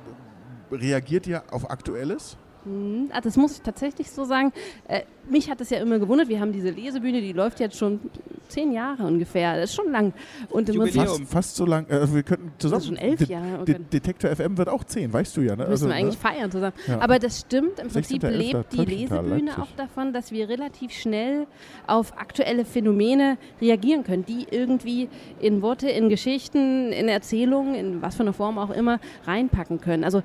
[0.75, 2.37] Reagiert ihr auf Aktuelles?
[2.65, 3.09] Mhm.
[3.11, 4.51] Ah, das muss ich tatsächlich so sagen.
[4.87, 6.27] Äh, mich hat es ja immer gewundert.
[6.29, 7.99] Wir haben diese Lesebühne, die läuft jetzt schon
[8.47, 9.55] zehn Jahre ungefähr.
[9.55, 10.13] Das ist schon lang.
[10.49, 10.85] Und im.
[10.87, 11.87] Fast, fast so lang.
[11.87, 12.79] Äh, wir könnten zusammen.
[12.79, 13.79] Das ist schon elf De- Jahre, oh De.
[13.79, 15.55] Detektor FM wird auch 10, weißt du ja.
[15.55, 15.67] Ne?
[15.67, 15.95] müssen wir ne?
[15.95, 16.73] eigentlich feiern zusammen.
[16.87, 16.99] Ja.
[16.99, 17.79] Aber das stimmt.
[17.79, 18.29] Im Prinzip 16.11.
[18.29, 19.63] lebt die Lesebühne Leipzig.
[19.63, 21.47] auch davon, dass wir relativ schnell
[21.87, 28.15] auf aktuelle Phänomene reagieren können, die irgendwie in Worte, in Geschichten, in Erzählungen, in was
[28.15, 30.03] für einer Form auch immer reinpacken können.
[30.03, 30.21] Also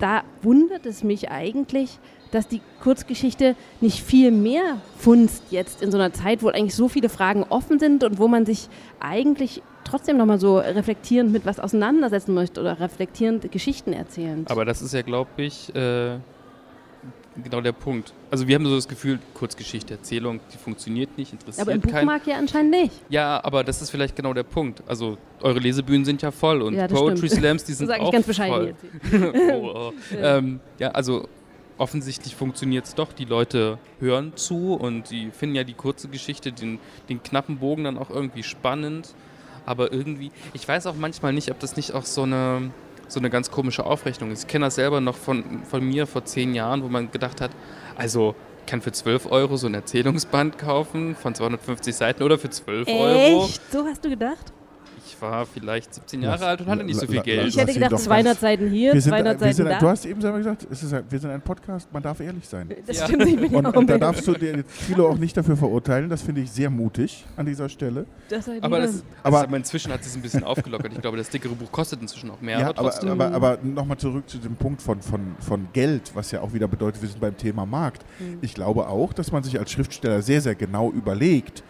[0.00, 1.98] da wundert es mich eigentlich,
[2.30, 6.88] dass die Kurzgeschichte nicht viel mehr funzt jetzt in so einer Zeit, wo eigentlich so
[6.88, 8.68] viele Fragen offen sind und wo man sich
[9.00, 14.44] eigentlich trotzdem nochmal so reflektierend mit was auseinandersetzen möchte oder reflektierend Geschichten erzählen.
[14.48, 16.18] Aber das ist ja, glaube ich, äh,
[17.42, 18.12] genau der Punkt.
[18.30, 21.80] Also wir haben so das Gefühl, Kurzgeschichte, Erzählung, die funktioniert nicht, interessiert Aber im.
[21.80, 22.92] Buchmarkt ja anscheinend nicht.
[23.08, 24.82] Ja, aber das ist vielleicht genau der Punkt.
[24.86, 27.40] Also eure Lesebühnen sind ja voll und Ja, das Poetry stimmt.
[27.42, 28.74] Slams, die Das sind sage auch ich ganz bescheiden voll.
[29.20, 29.34] jetzt.
[29.52, 29.92] oh, oh.
[30.20, 31.28] Ähm, ja, also
[31.78, 33.12] offensichtlich funktioniert es doch.
[33.12, 37.84] Die Leute hören zu und die finden ja die kurze Geschichte, den, den knappen Bogen
[37.84, 39.14] dann auch irgendwie spannend.
[39.66, 42.70] Aber irgendwie, ich weiß auch manchmal nicht, ob das nicht auch so eine,
[43.10, 44.32] so eine ganz komische Aufrechnung.
[44.32, 47.50] Ich kenne das selber noch von, von mir vor zehn Jahren, wo man gedacht hat,
[47.96, 52.50] also ich kann für 12 Euro so ein Erzählungsband kaufen von 250 Seiten oder für
[52.50, 53.44] 12 Euro.
[53.44, 53.72] Echt?
[53.72, 54.52] So hast du gedacht?
[55.20, 57.48] Ich war vielleicht 17 Lass- Jahre alt und hatte nicht so viel Geld.
[57.48, 59.78] Ich hätte gedacht, doch 200 ganz- Seiten hier, Wir sind, 200 wir Seiten sind, da.
[59.78, 62.48] du hast eben selber gesagt, es ist, ein- wir sind ein Podcast, man darf ehrlich
[62.48, 62.70] sein.
[62.86, 63.04] das Ja.
[63.04, 65.58] stimmt, ich bin Und, ja auch und da darfst du dir Thilo auch nicht dafür
[65.58, 68.06] verurteilen, das finde ich sehr mutig an dieser Stelle.
[68.30, 70.90] das Aber, das, Aber- also, aber inzwischen hat es ein bisschen aufgelockert.
[70.94, 73.98] Ich glaube, das dickere Buch kostet inzwischen auch mehr, Ja, aber aber, aber, aber nochmal
[73.98, 77.20] zurück zu dem Punkt von, von, von Geld, was ja auch wieder bedeutet, wir sind
[77.20, 78.06] beim Thema Markt.
[78.18, 78.38] Mhm.
[78.40, 81.62] Ich glaube auch, dass man sich als Schriftsteller sehr, sehr genau überlegt,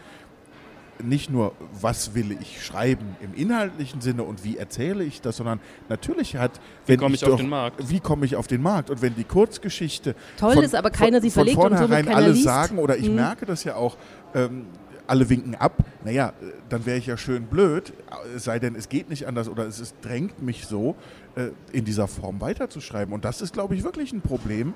[1.02, 5.60] nicht nur, was will ich schreiben im inhaltlichen Sinne und wie erzähle ich das, sondern
[5.88, 7.88] natürlich hat, wenn komme ich auf doch- den Markt?
[7.90, 8.90] Wie komme ich auf den Markt?
[8.90, 12.16] Und wenn die Kurzgeschichte Toll von, ist, aber keiner sie verlegt von und vornherein keiner
[12.16, 12.44] alle liest.
[12.44, 13.16] sagen, oder ich Mhm.
[13.16, 13.96] merke das ja auch,
[14.34, 14.66] ähm,
[15.06, 15.72] alle winken ab,
[16.04, 16.32] naja,
[16.68, 17.92] dann wäre ich ja schön blöd,
[18.36, 20.94] es sei denn, es geht nicht anders oder es ist, drängt mich so,
[21.34, 23.12] äh, in dieser Form weiterzuschreiben.
[23.12, 24.72] Und das ist, glaube ich, wirklich ein Problem,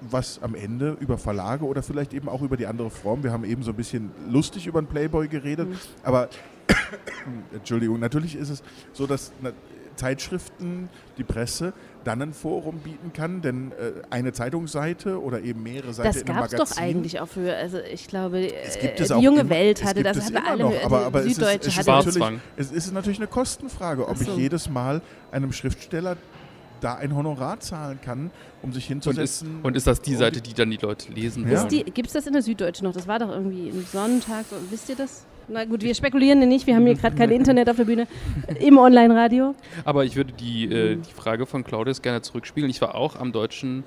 [0.00, 3.44] was am Ende über Verlage oder vielleicht eben auch über die andere Form, wir haben
[3.44, 5.68] eben so ein bisschen lustig über den Playboy geredet,
[6.02, 6.28] aber
[7.52, 9.32] Entschuldigung, natürlich ist es so, dass
[9.96, 11.72] Zeitschriften, die Presse
[12.04, 16.28] dann ein Forum bieten kann, denn äh, eine Zeitungsseite oder eben mehrere Seiten Das in
[16.28, 16.76] einem gab es Magazin.
[16.76, 19.50] doch eigentlich auch für, also ich glaube, Es gibt äh, es die auch junge immer-
[19.50, 21.76] Welt es hatte das, es immer alle, noch, aber, aber es ist, Süddeutsche es ist
[21.78, 24.22] hatte Schwarz- natürlich, es ist natürlich eine Kostenfrage, ob so.
[24.30, 26.16] ich jedes Mal einem Schriftsteller
[26.80, 28.30] da ein Honorar zahlen kann,
[28.62, 29.60] um sich und, ist, hinzusetzen.
[29.62, 31.64] und ist das die Seite, die dann die Leute lesen Ja.
[31.66, 32.92] Gibt es das in der Süddeutschen noch?
[32.94, 35.26] Das war doch irgendwie im Sonntag, so, wisst ihr das?
[35.50, 38.06] Na gut, wir spekulieren nicht, wir haben hier gerade kein Internet auf der Bühne,
[38.60, 39.54] im Online-Radio.
[39.84, 41.02] Aber ich würde die, äh, Mhm.
[41.02, 42.68] die Frage von Claudius gerne zurückspielen.
[42.68, 43.84] Ich war auch am Deutschen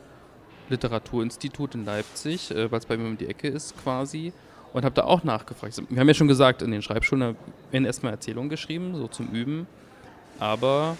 [0.69, 4.33] Literaturinstitut in Leipzig, äh, weil es bei mir um die Ecke ist quasi.
[4.73, 5.81] Und habe da auch nachgefragt.
[5.89, 7.35] Wir haben ja schon gesagt, in den Schreibschulen
[7.71, 9.67] werden erstmal Erzählungen geschrieben, so zum Üben.
[10.39, 10.95] Aber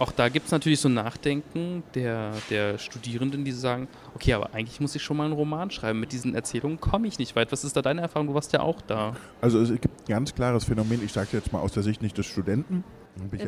[0.00, 4.54] auch da gibt es natürlich so ein Nachdenken der, der Studierenden, die sagen, okay, aber
[4.54, 6.00] eigentlich muss ich schon mal einen Roman schreiben.
[6.00, 7.52] Mit diesen Erzählungen komme ich nicht weit.
[7.52, 8.28] Was ist da deine Erfahrung?
[8.28, 9.14] Du warst ja auch da.
[9.42, 12.16] Also es gibt ein ganz klares Phänomen, ich sage jetzt mal aus der Sicht nicht
[12.16, 12.82] des Studenten.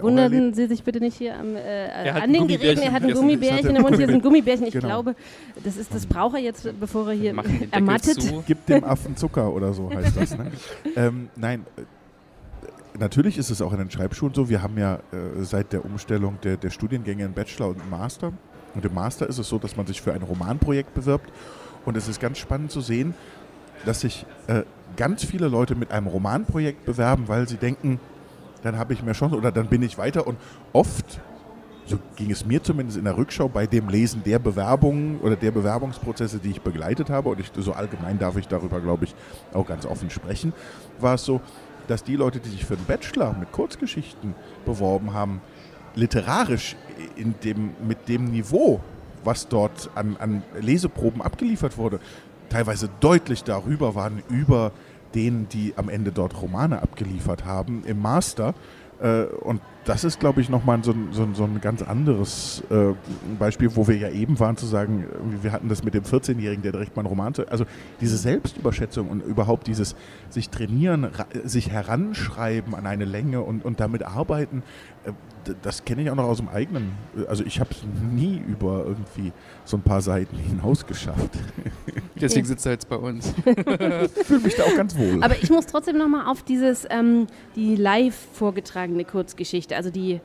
[0.01, 0.53] Wundern.
[0.53, 2.81] Sie sich bitte nicht hier am, äh, hat an ein den Geräten.
[2.81, 3.15] Gummibärchen Er hat ein.
[3.15, 3.97] Gummibärchen im Mund.
[3.97, 4.67] Hier sind Gummibärchen.
[4.67, 4.87] Ich Genau.
[4.89, 5.17] glaube,
[5.65, 7.35] das, ist, das braucht er jetzt, bevor er hier
[7.71, 8.21] ermattet.
[8.21, 8.45] zu.
[8.47, 10.37] Gib dem Affen Zucker oder so heißt das.
[10.37, 10.51] Ne?
[10.97, 11.83] ähm, nein, äh,
[12.99, 14.49] natürlich ist es auch in den Schreibschulen so.
[14.49, 18.33] Wir haben ja äh, seit der Umstellung der, der Studiengänge einen Bachelor und Master.
[18.75, 21.31] Und im Master ist es so, dass man sich für ein Romanprojekt bewirbt.
[21.85, 23.15] Und es ist ganz spannend zu sehen,
[23.85, 24.63] dass sich äh,
[24.97, 27.99] ganz viele Leute mit einem Romanprojekt bewerben, weil sie denken,
[28.63, 30.27] dann habe ich mehr Chance oder dann bin ich weiter.
[30.27, 30.39] Und
[30.73, 31.21] oft,
[31.87, 35.51] so ging es mir zumindest in der Rückschau, bei dem Lesen der Bewerbungen oder der
[35.51, 39.15] Bewerbungsprozesse, die ich begleitet habe, und ich, so allgemein darf ich darüber, glaube ich,
[39.53, 40.53] auch ganz offen sprechen,
[41.01, 41.41] war es so,
[41.89, 45.41] dass die Leute, die sich für den Bachelor mit Kurzgeschichten beworben haben,
[45.95, 46.77] literarisch
[47.17, 48.81] in dem, mit dem Niveau,
[49.25, 52.01] was dort an, an Leseproben abgeliefert wurde,
[52.49, 54.73] teilweise deutlich darüber waren über
[55.15, 58.55] denen, die am Ende dort Romane abgeliefert haben, im Master.
[59.03, 62.95] Äh, und das ist, glaube ich, nochmal so, so, so ein ganz anderes äh,
[63.37, 65.07] Beispiel, wo wir ja eben waren, zu sagen,
[65.43, 67.49] wir hatten das mit dem 14-Jährigen, der direkt mal einen Roman zu.
[67.49, 67.65] Also
[68.01, 69.97] diese Selbstüberschätzung und überhaupt dieses
[70.31, 71.09] sich trainieren,
[71.43, 74.63] sich heranschreiben an eine Länge und, und damit arbeiten,
[75.63, 76.93] das kenne ich auch noch aus dem eigenen.
[77.29, 77.79] Also ich habe es
[78.13, 79.33] nie über irgendwie
[79.65, 81.31] so ein paar Seiten hinaus geschafft.
[82.21, 83.35] Deswegen sitzt er jetzt bei uns.
[83.45, 85.23] ich fühle mich da auch ganz wohl.
[85.23, 90.21] Aber ich muss trotzdem nochmal auf dieses, ähm, die live vorgetragene Kurzgeschichte, also die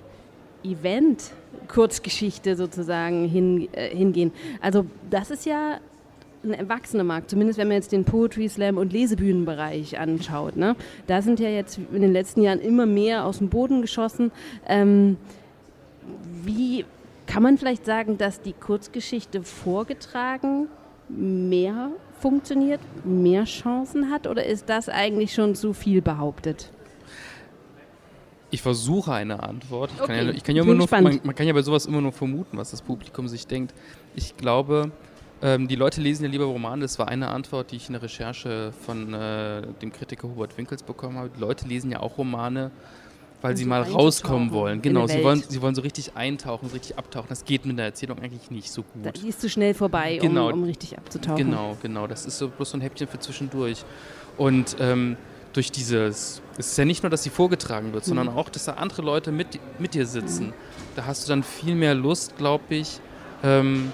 [0.63, 4.31] Event-Kurzgeschichte sozusagen hin, äh, hingehen.
[4.61, 5.79] Also das ist ja
[6.47, 10.55] ein erwachsener Markt, zumindest wenn man jetzt den Poetry Slam und Lesebühnenbereich anschaut.
[10.55, 10.75] Ne?
[11.07, 14.31] Da sind ja jetzt in den letzten Jahren immer mehr aus dem Boden geschossen.
[14.67, 15.17] Ähm,
[16.43, 16.85] wie
[17.25, 20.67] kann man vielleicht sagen, dass die Kurzgeschichte vorgetragen
[21.09, 26.71] mehr funktioniert, mehr Chancen hat oder ist das eigentlich schon zu viel behauptet?
[28.49, 29.91] Ich versuche eine Antwort.
[29.93, 30.15] Ich okay.
[30.15, 32.13] kann ja, ich kann ja immer nur, man, man, kann ja bei sowas immer nur
[32.13, 33.73] vermuten, was das Publikum sich denkt.
[34.15, 34.91] Ich glaube,
[35.41, 36.81] ähm, die Leute lesen ja lieber Romane.
[36.81, 40.83] Das war eine Antwort, die ich in der Recherche von äh, dem Kritiker Hubert Winkels
[40.83, 41.29] bekommen habe.
[41.35, 42.71] Die Leute lesen ja auch Romane,
[43.41, 44.81] weil sie mal rauskommen wollen.
[44.81, 47.27] Genau, sie wollen, sie wollen so richtig eintauchen, so richtig abtauchen.
[47.29, 49.21] Das geht mit der Erzählung eigentlich nicht so gut.
[49.21, 50.47] die ist zu schnell vorbei, genau.
[50.47, 51.37] um, um, richtig abzutauchen.
[51.37, 52.07] Genau, genau.
[52.07, 53.85] Das ist so bloß so ein Häppchen für zwischendurch.
[54.37, 55.17] Und ähm,
[55.53, 58.09] durch dieses, es ist ja nicht nur, dass sie vorgetragen wird, mhm.
[58.09, 60.47] sondern auch, dass da andere Leute mit, mit dir sitzen.
[60.47, 60.53] Mhm.
[60.95, 62.99] Da hast du dann viel mehr Lust, glaube ich,
[63.43, 63.91] ähm,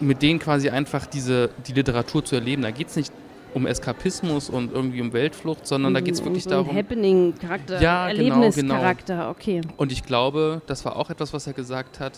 [0.00, 2.62] mit denen quasi einfach diese, die Literatur zu erleben.
[2.62, 3.12] Da geht es nicht
[3.54, 6.74] um Eskapismus und irgendwie um Weltflucht, sondern da geht es wirklich so darum.
[6.74, 9.30] Happening-Charakter, ja, Erlebnischarakter, genau, genau.
[9.30, 9.60] okay.
[9.76, 12.12] Und ich glaube, das war auch etwas, was er gesagt hat,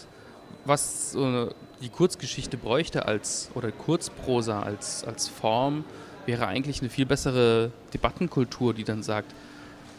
[0.65, 5.85] was so die Kurzgeschichte bräuchte als, oder Kurzprosa als, als Form,
[6.27, 9.35] wäre eigentlich eine viel bessere Debattenkultur, die dann sagt,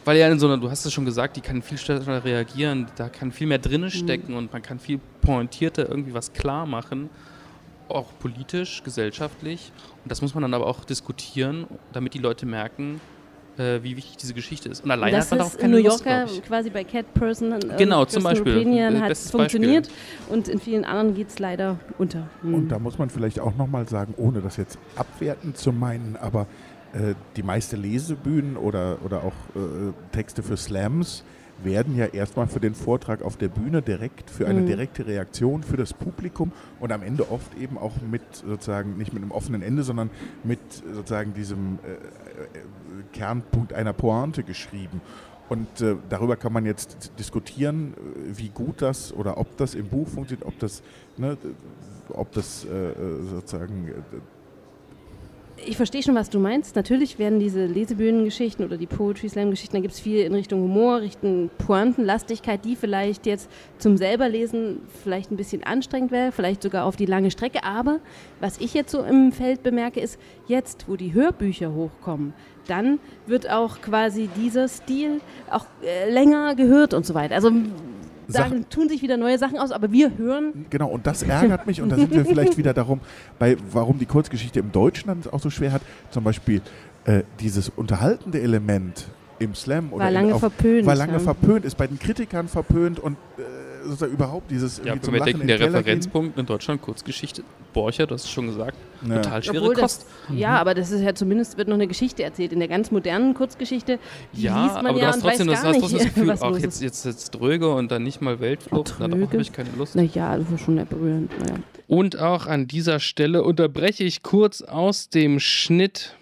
[0.06, 2.86] weil ja in so einer, du hast es schon gesagt, die kann viel schneller reagieren,
[2.96, 3.90] da kann viel mehr drinnen mhm.
[3.90, 4.38] stecken mhm.
[4.38, 7.10] und man kann viel pointierter irgendwie was klar machen
[7.88, 9.72] auch politisch, gesellschaftlich.
[10.02, 13.00] Und das muss man dann aber auch diskutieren, damit die Leute merken,
[13.58, 14.84] äh, wie wichtig diese Geschichte ist.
[14.84, 17.76] Und alleine das hat man auch keine New Yorker Lust, quasi bei Cat Person äh,
[17.78, 18.56] genau, zum Beispiel.
[18.56, 20.34] Opinion hat es funktioniert Beispiel.
[20.34, 22.28] und in vielen anderen geht es leider unter.
[22.42, 22.54] Mhm.
[22.54, 26.46] Und da muss man vielleicht auch nochmal sagen, ohne das jetzt abwertend zu meinen, aber
[26.92, 31.24] äh, die meiste Lesebühnen oder, oder auch äh, Texte für Slams
[31.62, 34.66] werden ja erstmal für den Vortrag auf der Bühne direkt, für eine mhm.
[34.66, 39.22] direkte Reaktion für das Publikum und am Ende oft eben auch mit sozusagen, nicht mit
[39.22, 40.10] einem offenen Ende, sondern
[40.42, 40.60] mit
[40.92, 41.98] sozusagen diesem äh, äh,
[43.12, 45.00] Kernpunkt einer Pointe geschrieben.
[45.48, 49.88] Und äh, darüber kann man jetzt diskutieren, äh, wie gut das oder ob das im
[49.88, 50.82] Buch funktioniert, ob das,
[51.16, 51.36] ne,
[52.08, 52.94] ob das äh, äh
[53.30, 53.92] sozusagen
[55.56, 56.76] ich verstehe schon, was du meinst.
[56.76, 61.00] Natürlich werden diese Lesebühnengeschichten oder die Poetry Slam-Geschichten, da gibt es viel in Richtung Humor,
[61.00, 66.96] Richtung Pointenlastigkeit, die vielleicht jetzt zum selberlesen vielleicht ein bisschen anstrengend wäre, vielleicht sogar auf
[66.96, 67.64] die lange Strecke.
[67.64, 68.00] Aber
[68.40, 72.34] was ich jetzt so im Feld bemerke, ist, jetzt, wo die Hörbücher hochkommen,
[72.66, 77.34] dann wird auch quasi dieser Stil auch äh, länger gehört und so weiter.
[77.34, 77.52] Also
[78.28, 80.66] sagen, tun sich wieder neue Sachen aus, aber wir hören.
[80.70, 83.00] Genau, und das ärgert mich und da sind wir vielleicht wieder darum,
[83.38, 85.82] bei warum die Kurzgeschichte im Deutschen dann auch so schwer hat.
[86.10, 86.60] Zum Beispiel
[87.04, 89.06] äh, dieses unterhaltende Element
[89.38, 90.86] im Slam war lange auf, verpönt.
[90.86, 91.18] War lange ja.
[91.18, 93.16] verpönt, ist bei den Kritikern verpönt und
[93.84, 94.80] sozusagen überhaupt dieses.
[94.84, 97.42] Ja, wenn wir denken, der Referenzpunkt in Deutschland, Kurzgeschichte,
[97.72, 99.16] Borcher, du hast es schon gesagt, ja.
[99.20, 100.02] total schwere Obwohl Kost.
[100.02, 100.38] Das, mhm.
[100.38, 102.52] Ja, aber das ist ja zumindest, wird noch eine Geschichte erzählt.
[102.52, 103.98] In der ganz modernen Kurzgeschichte,
[104.32, 106.82] ja, liest man aber ja du hast trotzdem, das, hast trotzdem das Gefühl, auch jetzt,
[106.82, 109.96] jetzt, jetzt dröge und dann nicht mal Weltflucht, oh, darauf habe ich keine Lust.
[109.96, 111.30] Naja, das ist schon berührend.
[111.40, 111.56] Naja.
[111.86, 116.16] Und auch an dieser Stelle unterbreche ich kurz aus dem Schnitt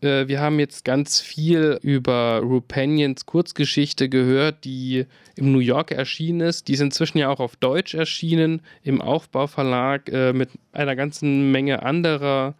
[0.00, 5.06] äh, wir haben jetzt ganz viel über Rupanians Kurzgeschichte gehört, die
[5.36, 6.68] im New York erschienen ist.
[6.68, 11.82] Die ist inzwischen ja auch auf Deutsch erschienen, im Aufbauverlag äh, mit einer ganzen Menge
[11.82, 12.54] anderer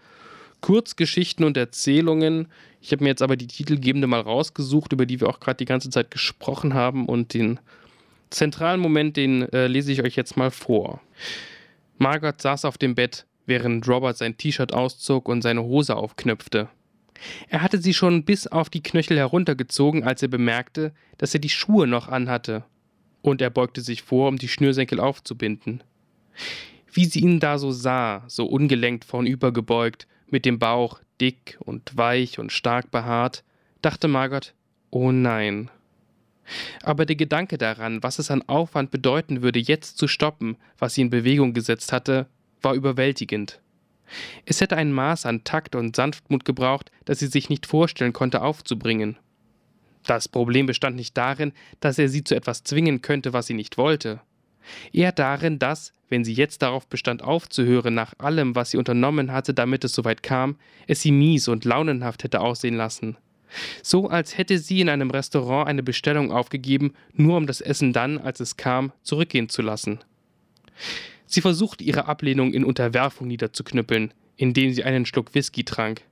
[0.61, 2.49] Kurzgeschichten und Erzählungen.
[2.81, 5.64] Ich habe mir jetzt aber die titelgebende mal rausgesucht, über die wir auch gerade die
[5.64, 7.61] ganze Zeit gesprochen haben und den
[8.31, 11.01] zentralen Moment, den äh, lese ich euch jetzt mal vor.
[11.99, 16.68] Margaret saß auf dem Bett, während Robert sein T-Shirt auszog und seine Hose aufknöpfte.
[17.48, 21.48] Er hatte sie schon bis auf die Knöchel heruntergezogen, als er bemerkte, dass er die
[21.48, 22.64] Schuhe noch anhatte,
[23.22, 25.83] und er beugte sich vor, um die Schnürsenkel aufzubinden.
[26.92, 32.38] Wie sie ihn da so sah, so ungelenkt vornübergebeugt, mit dem Bauch dick und weich
[32.38, 33.44] und stark behaart,
[33.83, 34.55] dachte Margot,
[34.90, 35.70] oh nein.
[36.83, 41.02] Aber der Gedanke daran, was es an Aufwand bedeuten würde, jetzt zu stoppen, was sie
[41.02, 42.26] in Bewegung gesetzt hatte,
[42.62, 43.61] war überwältigend.
[44.45, 48.42] Es hätte ein Maß an Takt und Sanftmut gebraucht, das sie sich nicht vorstellen konnte
[48.42, 49.16] aufzubringen.
[50.05, 53.77] Das Problem bestand nicht darin, dass er sie zu etwas zwingen könnte, was sie nicht
[53.77, 54.21] wollte.
[54.92, 59.55] Eher darin, dass, wenn sie jetzt darauf bestand aufzuhören, nach allem, was sie unternommen hatte,
[59.55, 63.16] damit es soweit kam, es sie mies und launenhaft hätte aussehen lassen.
[63.83, 68.19] So als hätte sie in einem Restaurant eine Bestellung aufgegeben, nur um das Essen dann,
[68.19, 70.01] als es kam, zurückgehen zu lassen.
[71.26, 76.02] Sie versuchte ihre Ablehnung in Unterwerfung niederzuknüppeln, indem sie einen Schluck Whisky trank.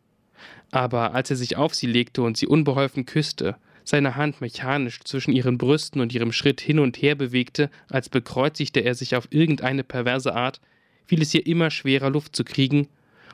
[0.70, 5.32] Aber als er sich auf sie legte und sie unbeholfen küsste, seine Hand mechanisch zwischen
[5.32, 9.84] ihren Brüsten und ihrem Schritt hin und her bewegte, als bekreuzigte er sich auf irgendeine
[9.84, 10.60] perverse Art,
[11.06, 12.88] fiel es ihr immer schwerer, Luft zu kriegen,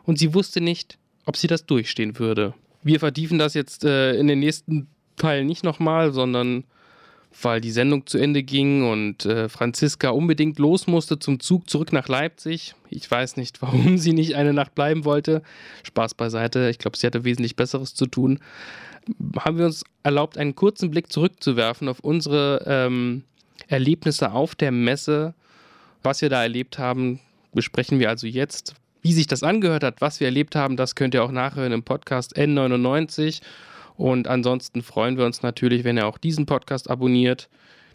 [0.04, 2.54] und sie wusste nicht, ob sie das durchstehen würde.
[2.82, 6.64] Wir vertiefen das jetzt äh, in den nächsten Teilen nicht nochmal, sondern
[7.42, 11.92] weil die Sendung zu Ende ging und äh, Franziska unbedingt los musste zum Zug zurück
[11.92, 12.74] nach Leipzig.
[12.88, 15.42] Ich weiß nicht, warum sie nicht eine Nacht bleiben wollte.
[15.84, 18.40] Spaß beiseite, ich glaube, sie hatte wesentlich Besseres zu tun.
[19.38, 23.24] Haben wir uns erlaubt, einen kurzen Blick zurückzuwerfen auf unsere ähm,
[23.68, 25.34] Erlebnisse auf der Messe.
[26.02, 27.20] Was wir da erlebt haben,
[27.52, 28.74] besprechen wir also jetzt.
[29.02, 31.82] Wie sich das angehört hat, was wir erlebt haben, das könnt ihr auch nachhören im
[31.82, 33.40] Podcast N99.
[34.00, 37.50] Und ansonsten freuen wir uns natürlich, wenn ihr auch diesen Podcast abonniert,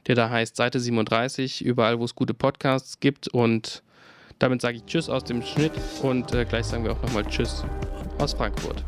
[0.05, 3.27] der da heißt Seite 37, überall, wo es gute Podcasts gibt.
[3.27, 3.81] Und
[4.37, 5.71] damit sage ich Tschüss aus dem Schnitt
[6.03, 7.65] und äh, gleich sagen wir auch nochmal Tschüss
[8.19, 8.85] aus Frankfurt.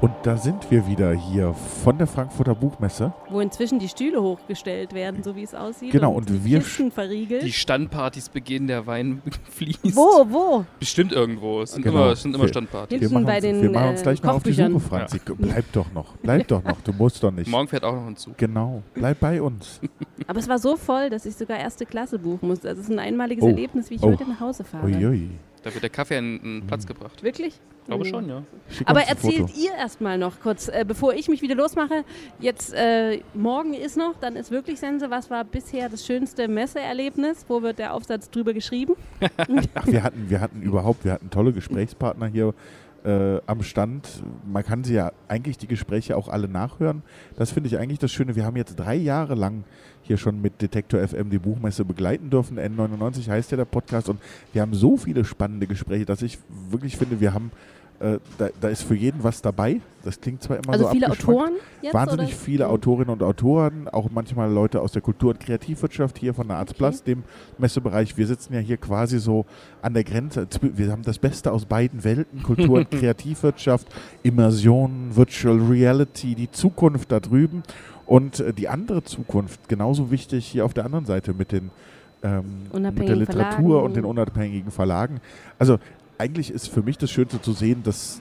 [0.00, 3.12] Und da sind wir wieder hier von der Frankfurter Buchmesse.
[3.30, 5.90] Wo inzwischen die Stühle hochgestellt werden, so wie es aussieht.
[5.90, 7.42] Genau, und, und wir Kisten verriegelt.
[7.42, 9.96] Die Standpartys beginnen, der Wein fließt.
[9.96, 10.64] Wo, wo?
[10.78, 11.62] Bestimmt irgendwo.
[11.62, 11.96] Es sind Genau.
[12.04, 13.00] immer, es sind immer Standpartys.
[13.00, 14.52] Hinten wir machen, bei uns, den, wir machen uns äh, gleich noch auf die.
[14.52, 15.20] Suche, Franzi.
[15.36, 16.80] Bleib doch noch, bleib doch noch.
[16.82, 17.50] Du musst doch nicht.
[17.50, 18.38] Morgen fährt auch noch ein Zug.
[18.38, 19.80] Genau, bleib bei uns.
[20.28, 22.68] Aber es war so voll, dass ich sogar erste Klasse buchen musste.
[22.68, 23.48] Also es ist ein einmaliges Oh.
[23.48, 24.12] Erlebnis, wie ich Oh.
[24.12, 24.86] heute nach Hause fahre.
[24.86, 25.30] Uiui.
[25.68, 27.22] Da wird der Kaffee an einen Platz gebracht.
[27.22, 27.60] Wirklich?
[27.82, 28.08] Ich glaube Mhm.
[28.08, 28.42] schon, ja.
[28.86, 32.04] Aber erzählt ihr erstmal noch kurz, äh, bevor ich mich wieder losmache.
[32.40, 35.10] Jetzt, äh, morgen ist noch, dann ist wirklich Sense.
[35.10, 37.44] Was war bisher das schönste Messeerlebnis?
[37.48, 38.94] Wo wird der Aufsatz drüber geschrieben?
[39.74, 42.54] Ach, wir hatten, wir hatten überhaupt, wir hatten tolle Gesprächspartner hier
[43.08, 44.22] äh, am Stand.
[44.46, 47.02] Man kann sie ja eigentlich die Gespräche auch alle nachhören.
[47.36, 48.36] Das finde ich eigentlich das Schöne.
[48.36, 49.64] Wir haben jetzt drei Jahre lang
[50.02, 52.58] hier schon mit Detektor FM die Buchmesse begleiten dürfen.
[52.58, 54.20] N99 heißt ja der Podcast und
[54.52, 56.38] wir haben so viele spannende Gespräche, dass ich
[56.70, 57.50] wirklich finde, wir haben
[58.00, 59.80] äh, da, da ist für jeden was dabei.
[60.04, 61.38] Das klingt zwar immer Also so viele abgeschmackt.
[61.38, 61.94] Autoren jetzt?
[61.94, 62.36] Wahnsinnig oder?
[62.36, 62.70] viele Mhm.
[62.70, 67.02] Autorinnen und Autoren, auch manchmal Leute aus der Kultur- und Kreativwirtschaft hier von der Arztplatz,
[67.02, 67.24] dem
[67.58, 68.16] Messebereich.
[68.16, 69.46] Wir sitzen ja hier quasi so
[69.82, 70.46] an der Grenze.
[70.60, 73.88] Wir haben das Beste aus beiden Welten, Kultur- und Kreativwirtschaft,
[74.22, 77.62] Immersion, Virtual Reality, die Zukunft da drüben
[78.06, 81.70] und äh, die andere Zukunft, genauso wichtig hier auf der anderen Seite mit den
[82.22, 83.84] ähm, mit der Literatur Verlagen.
[83.86, 85.20] und den unabhängigen Verlagen.
[85.58, 85.78] Also
[86.18, 88.20] eigentlich ist für mich das Schönste zu sehen, dass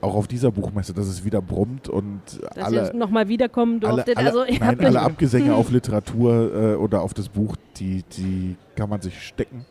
[0.00, 2.20] auch auf dieser Buchmesse, dass es wieder brummt und
[2.54, 4.16] Dass alle, ihr nochmal wiederkommen alle, durftet.
[4.16, 8.02] alle, also, ihr nein, habt alle Abgesänge auf Literatur äh, oder auf das Buch, die,
[8.16, 9.66] die kann man sich stecken.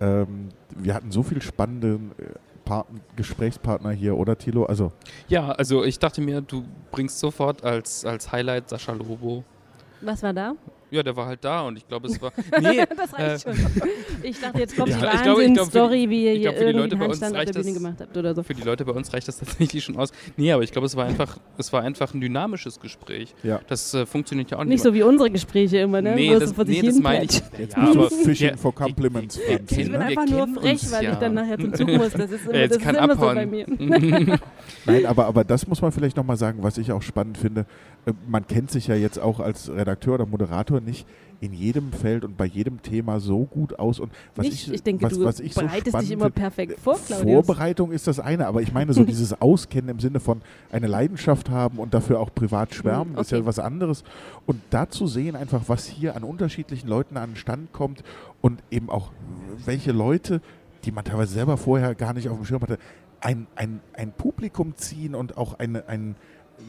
[0.00, 2.24] Ähm, wir hatten so viele spannende äh,
[2.64, 4.66] Part Gesprächspartner hier, oder Thilo?
[4.66, 4.92] Also,
[5.28, 9.42] Ja, also ich dachte mir, du bringst sofort als, als Highlight Sascha Lobo.
[10.02, 10.54] Was war da?
[10.90, 12.32] Ja, der war halt da und ich glaube, es war.
[12.60, 13.54] Nee, das äh, reicht schon.
[14.22, 16.64] Ich dachte, jetzt kommt Ja, die ich ich Wahnsinn-Story, wie ihr ich hier glaube, für
[16.66, 18.42] die Leute irgendwie bei uns reicht der Bühne das- gemacht habt oder so.
[18.42, 20.10] für die Leute bei uns reicht das tatsächlich schon aus.
[20.36, 23.34] Nee, aber ich glaube, es war einfach, es war einfach ein dynamisches Gespräch.
[23.42, 23.60] ja.
[23.68, 24.70] Das äh, funktioniert ja auch nicht.
[24.70, 26.14] Nicht so wie unsere Gespräche immer, ne?
[26.14, 27.42] Nee, Wo es das, nee, das meine ich.
[27.58, 31.12] Jetzt Ja, aber Fishing for Compliments, Franzi, Ich kennen- bin einfach nur frech, weil ja.
[31.12, 32.12] ich dann nachher zum Zug muss.
[32.12, 33.66] Das ist immer, Ja, jetzt das ist kann immer so bei mir.
[34.86, 37.66] Nein, aber, aber das muss man vielleicht nochmal sagen, was ich auch spannend finde.
[38.08, 41.06] Äh, Man kennt sich ja jetzt auch als Redakteur oder Moderator nicht
[41.40, 44.00] in jedem Feld und bei jedem Thema so gut aus.
[44.00, 46.30] Und was Nicht, ich, ich denke, was, du was ich so bereitest spannend dich immer
[46.30, 47.30] perfekt vor, Claudius.
[47.32, 50.42] Vorbereitung ist das eine, aber ich meine so dieses Auskennen im Sinne von
[50.72, 53.46] eine Leidenschaft haben und dafür auch privat schwärmen, Mhm, ist ja okay.
[53.46, 54.02] was anderes.
[54.46, 58.02] Und da zu sehen einfach, was hier an unterschiedlichen Leuten an den Stand kommt
[58.40, 59.12] und eben auch
[59.64, 60.40] welche Leute,
[60.84, 62.78] die man teilweise selber vorher gar nicht auf dem Schirm hatte,
[63.20, 66.16] ein, ein, ein Publikum ziehen und auch eine, ein,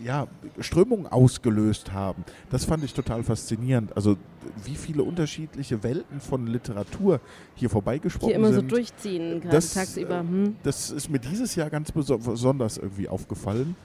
[0.03, 0.27] ja,
[0.59, 2.23] Strömung ausgelöst haben.
[2.49, 3.95] Das fand ich total faszinierend.
[3.95, 4.17] Also
[4.63, 7.19] wie viele unterschiedliche Welten von Literatur
[7.55, 8.71] hier vorbeigesprochen Hier immer so sind.
[8.71, 10.15] durchziehen, gerade Das, tagsüber.
[10.17, 10.55] äh, Hm.
[10.63, 13.75] Das ist mir dieses Jahr ganz beso- besonders irgendwie aufgefallen.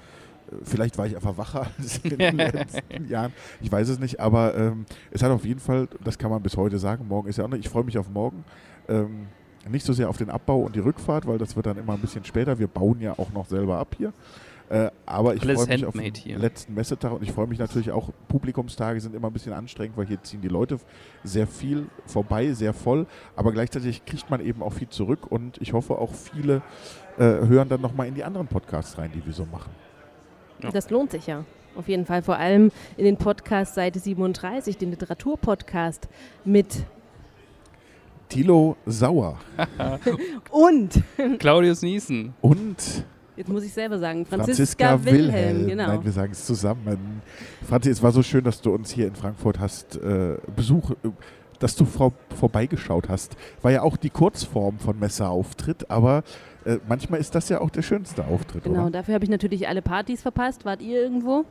[0.50, 3.32] Äh, Vielleicht war ich einfach wacher als in den letzten Jahren.
[3.60, 6.56] Ich weiß es nicht, aber ähm, es hat auf jeden Fall, das kann man bis
[6.56, 8.44] heute sagen, morgen ist ja auch noch, ich freue mich auf morgen.
[8.88, 9.26] Ähm,
[9.70, 12.00] nicht so sehr auf den Abbau und die Rückfahrt, weil das wird dann immer ein
[12.00, 12.58] bisschen später.
[12.58, 14.12] Wir bauen ja auch noch selber ab hier.
[14.70, 16.38] Äh, aber ich freue mich auf den hier.
[16.38, 20.06] letzten Messetag und ich freue mich natürlich auch, Publikumstage sind immer ein bisschen anstrengend, weil
[20.06, 20.78] hier ziehen die Leute
[21.22, 23.06] sehr viel vorbei, sehr voll,
[23.36, 26.62] aber gleichzeitig kriegt man eben auch viel zurück und ich hoffe auch viele
[27.18, 29.70] äh, hören dann nochmal in die anderen Podcasts rein, die wir so machen.
[30.62, 30.70] Ja.
[30.70, 31.44] Das lohnt sich ja.
[31.76, 36.08] Auf jeden Fall, vor allem in den Podcast Seite 37, den Literaturpodcast
[36.44, 36.84] mit
[38.28, 39.38] Thilo Sauer.
[40.50, 41.02] und
[41.38, 42.34] Claudius Niesen.
[42.40, 43.04] Und
[43.36, 45.32] Jetzt muss ich selber sagen, Franziska, Franziska Wilhelm.
[45.32, 45.66] Wilhelm.
[45.66, 45.86] Genau.
[45.88, 47.22] Nein, wir sagen es zusammen.
[47.66, 51.10] Franzi, es war so schön, dass du uns hier in Frankfurt hast äh, Besuch, äh,
[51.58, 53.36] dass du vor, vorbeigeschaut hast.
[53.62, 56.22] War ja auch die Kurzform von Messerauftritt, aber
[56.64, 58.64] äh, manchmal ist das ja auch der schönste Auftritt.
[58.64, 58.90] Genau, oder?
[58.90, 60.64] dafür habe ich natürlich alle Partys verpasst.
[60.64, 61.44] Wart ihr irgendwo?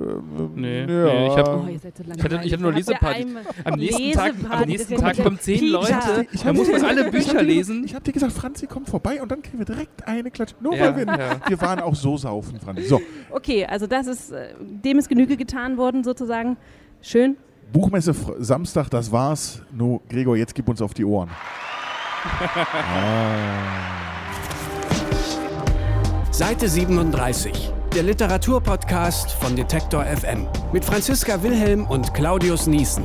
[0.00, 0.86] Ähm, nee, ja.
[0.86, 1.84] nee, ich, hab, oh, ich,
[2.24, 3.26] hatte, ich hatte nur Leseparty.
[3.64, 7.84] Am nächsten Tag, am nächsten Tag kommen zehn Leute, da muss man alle Bücher lesen.
[7.84, 10.54] Ich habe dir gesagt, Franzi, komm vorbei und dann kriegen wir direkt eine Klatsche.
[10.60, 11.36] Nur ja, weil wir, ja.
[11.46, 12.84] wir waren auch so saufen, Franzi.
[12.84, 13.02] So.
[13.30, 16.56] Okay, also das ist, äh, dem ist Genüge getan worden sozusagen.
[17.02, 17.36] Schön.
[17.70, 19.62] Buchmesse Samstag, das war's.
[19.72, 21.28] Nur, Gregor, jetzt gib uns auf die Ohren.
[22.24, 23.92] ah.
[26.30, 33.04] Seite 37 der Literaturpodcast von Detektor FM mit Franziska Wilhelm und Claudius Niesen.